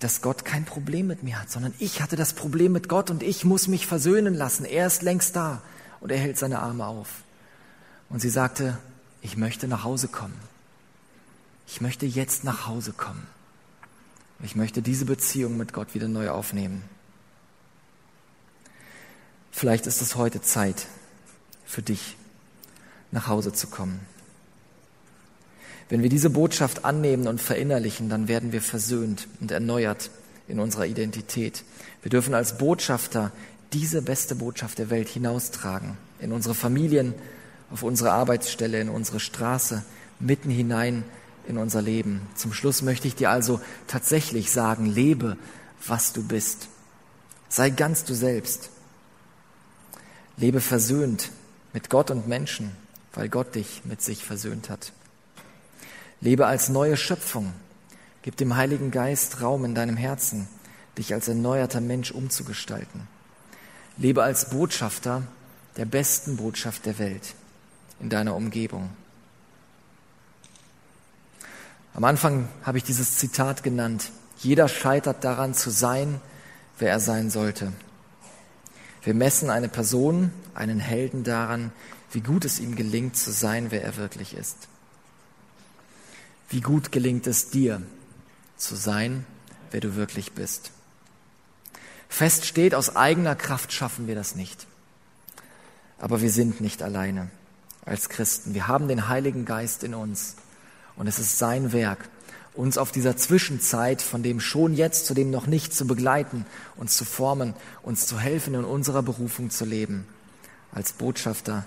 dass 0.00 0.20
Gott 0.20 0.44
kein 0.44 0.64
Problem 0.64 1.06
mit 1.06 1.22
mir 1.22 1.40
hat, 1.40 1.50
sondern 1.50 1.72
ich 1.78 2.02
hatte 2.02 2.16
das 2.16 2.32
Problem 2.32 2.72
mit 2.72 2.88
Gott 2.88 3.10
und 3.10 3.22
ich 3.22 3.44
muss 3.44 3.68
mich 3.68 3.86
versöhnen 3.86 4.34
lassen. 4.34 4.64
Er 4.64 4.86
ist 4.86 5.02
längst 5.02 5.36
da 5.36 5.62
und 6.00 6.10
er 6.10 6.18
hält 6.18 6.36
seine 6.36 6.58
Arme 6.58 6.84
auf. 6.86 7.08
Und 8.10 8.20
sie 8.20 8.28
sagte, 8.28 8.78
ich 9.22 9.36
möchte 9.36 9.68
nach 9.68 9.84
Hause 9.84 10.08
kommen. 10.08 10.38
Ich 11.66 11.80
möchte 11.80 12.04
jetzt 12.04 12.44
nach 12.44 12.66
Hause 12.66 12.92
kommen. 12.92 13.26
Ich 14.44 14.56
möchte 14.56 14.82
diese 14.82 15.06
Beziehung 15.06 15.56
mit 15.56 15.72
Gott 15.72 15.94
wieder 15.94 16.06
neu 16.06 16.28
aufnehmen. 16.28 16.84
Vielleicht 19.50 19.86
ist 19.86 20.02
es 20.02 20.16
heute 20.16 20.42
Zeit 20.42 20.86
für 21.64 21.80
dich, 21.80 22.16
nach 23.10 23.26
Hause 23.26 23.54
zu 23.54 23.68
kommen. 23.68 24.00
Wenn 25.88 26.02
wir 26.02 26.10
diese 26.10 26.28
Botschaft 26.28 26.84
annehmen 26.84 27.26
und 27.26 27.40
verinnerlichen, 27.40 28.10
dann 28.10 28.28
werden 28.28 28.52
wir 28.52 28.60
versöhnt 28.60 29.28
und 29.40 29.50
erneuert 29.50 30.10
in 30.46 30.60
unserer 30.60 30.84
Identität. 30.84 31.64
Wir 32.02 32.10
dürfen 32.10 32.34
als 32.34 32.58
Botschafter 32.58 33.32
diese 33.72 34.02
beste 34.02 34.34
Botschaft 34.34 34.78
der 34.78 34.90
Welt 34.90 35.08
hinaustragen, 35.08 35.96
in 36.20 36.32
unsere 36.32 36.54
Familien, 36.54 37.14
auf 37.70 37.82
unsere 37.82 38.12
Arbeitsstelle, 38.12 38.78
in 38.78 38.90
unsere 38.90 39.20
Straße, 39.20 39.84
mitten 40.20 40.50
hinein 40.50 41.02
in 41.48 41.58
unser 41.58 41.82
Leben. 41.82 42.22
Zum 42.34 42.52
Schluss 42.52 42.82
möchte 42.82 43.08
ich 43.08 43.14
dir 43.14 43.30
also 43.30 43.60
tatsächlich 43.86 44.50
sagen, 44.50 44.86
lebe, 44.86 45.36
was 45.86 46.12
du 46.12 46.22
bist. 46.22 46.68
Sei 47.48 47.70
ganz 47.70 48.04
du 48.04 48.14
selbst. 48.14 48.70
Lebe 50.36 50.60
versöhnt 50.60 51.30
mit 51.72 51.90
Gott 51.90 52.10
und 52.10 52.26
Menschen, 52.26 52.72
weil 53.12 53.28
Gott 53.28 53.54
dich 53.54 53.82
mit 53.84 54.02
sich 54.02 54.24
versöhnt 54.24 54.70
hat. 54.70 54.92
Lebe 56.20 56.46
als 56.46 56.68
neue 56.68 56.96
Schöpfung. 56.96 57.52
Gib 58.22 58.36
dem 58.36 58.56
Heiligen 58.56 58.90
Geist 58.90 59.42
Raum 59.42 59.64
in 59.64 59.74
deinem 59.74 59.96
Herzen, 59.96 60.48
dich 60.96 61.12
als 61.12 61.28
erneuerter 61.28 61.80
Mensch 61.80 62.10
umzugestalten. 62.10 63.06
Lebe 63.96 64.22
als 64.22 64.50
Botschafter 64.50 65.22
der 65.76 65.84
besten 65.84 66.36
Botschaft 66.36 66.86
der 66.86 66.98
Welt 66.98 67.34
in 68.00 68.08
deiner 68.08 68.34
Umgebung. 68.34 68.90
Am 71.94 72.02
Anfang 72.02 72.48
habe 72.64 72.78
ich 72.78 72.84
dieses 72.84 73.18
Zitat 73.18 73.62
genannt. 73.62 74.10
Jeder 74.38 74.68
scheitert 74.68 75.22
daran 75.22 75.54
zu 75.54 75.70
sein, 75.70 76.20
wer 76.78 76.90
er 76.90 76.98
sein 77.00 77.30
sollte. 77.30 77.72
Wir 79.04 79.14
messen 79.14 79.48
eine 79.48 79.68
Person, 79.68 80.32
einen 80.54 80.80
Helden 80.80 81.22
daran, 81.22 81.70
wie 82.10 82.20
gut 82.20 82.44
es 82.44 82.58
ihm 82.58 82.74
gelingt 82.74 83.16
zu 83.16 83.30
sein, 83.30 83.70
wer 83.70 83.84
er 83.84 83.96
wirklich 83.96 84.34
ist. 84.36 84.68
Wie 86.48 86.60
gut 86.60 86.90
gelingt 86.90 87.28
es 87.28 87.50
dir, 87.50 87.80
zu 88.56 88.74
sein, 88.74 89.24
wer 89.70 89.80
du 89.80 89.94
wirklich 89.94 90.32
bist? 90.32 90.72
Fest 92.08 92.44
steht, 92.44 92.74
aus 92.74 92.96
eigener 92.96 93.36
Kraft 93.36 93.72
schaffen 93.72 94.08
wir 94.08 94.14
das 94.16 94.34
nicht. 94.34 94.66
Aber 95.98 96.20
wir 96.22 96.30
sind 96.30 96.60
nicht 96.60 96.82
alleine 96.82 97.30
als 97.84 98.08
Christen. 98.08 98.54
Wir 98.54 98.66
haben 98.66 98.88
den 98.88 99.08
Heiligen 99.08 99.44
Geist 99.44 99.84
in 99.84 99.94
uns. 99.94 100.36
Und 100.96 101.06
es 101.06 101.18
ist 101.18 101.38
sein 101.38 101.72
Werk, 101.72 102.08
uns 102.54 102.78
auf 102.78 102.92
dieser 102.92 103.16
Zwischenzeit 103.16 104.00
von 104.00 104.22
dem 104.22 104.40
schon 104.40 104.74
jetzt 104.74 105.06
zu 105.06 105.14
dem 105.14 105.30
noch 105.30 105.46
nicht 105.46 105.74
zu 105.74 105.86
begleiten, 105.86 106.46
uns 106.76 106.96
zu 106.96 107.04
formen, 107.04 107.54
uns 107.82 108.06
zu 108.06 108.18
helfen, 108.18 108.54
in 108.54 108.64
unserer 108.64 109.02
Berufung 109.02 109.50
zu 109.50 109.64
leben, 109.64 110.06
als 110.72 110.92
Botschafter 110.92 111.66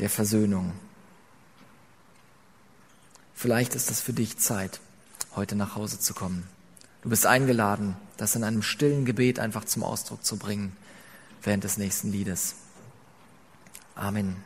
der 0.00 0.10
Versöhnung. 0.10 0.72
Vielleicht 3.34 3.74
ist 3.74 3.90
es 3.90 4.00
für 4.00 4.12
dich 4.12 4.38
Zeit, 4.38 4.80
heute 5.36 5.54
nach 5.54 5.76
Hause 5.76 5.98
zu 5.98 6.12
kommen. 6.14 6.48
Du 7.02 7.08
bist 7.08 7.26
eingeladen, 7.26 7.96
das 8.16 8.36
in 8.36 8.44
einem 8.44 8.62
stillen 8.62 9.04
Gebet 9.04 9.38
einfach 9.38 9.64
zum 9.64 9.82
Ausdruck 9.82 10.24
zu 10.24 10.36
bringen 10.36 10.76
während 11.42 11.64
des 11.64 11.76
nächsten 11.76 12.12
Liedes. 12.12 12.54
Amen. 13.94 14.36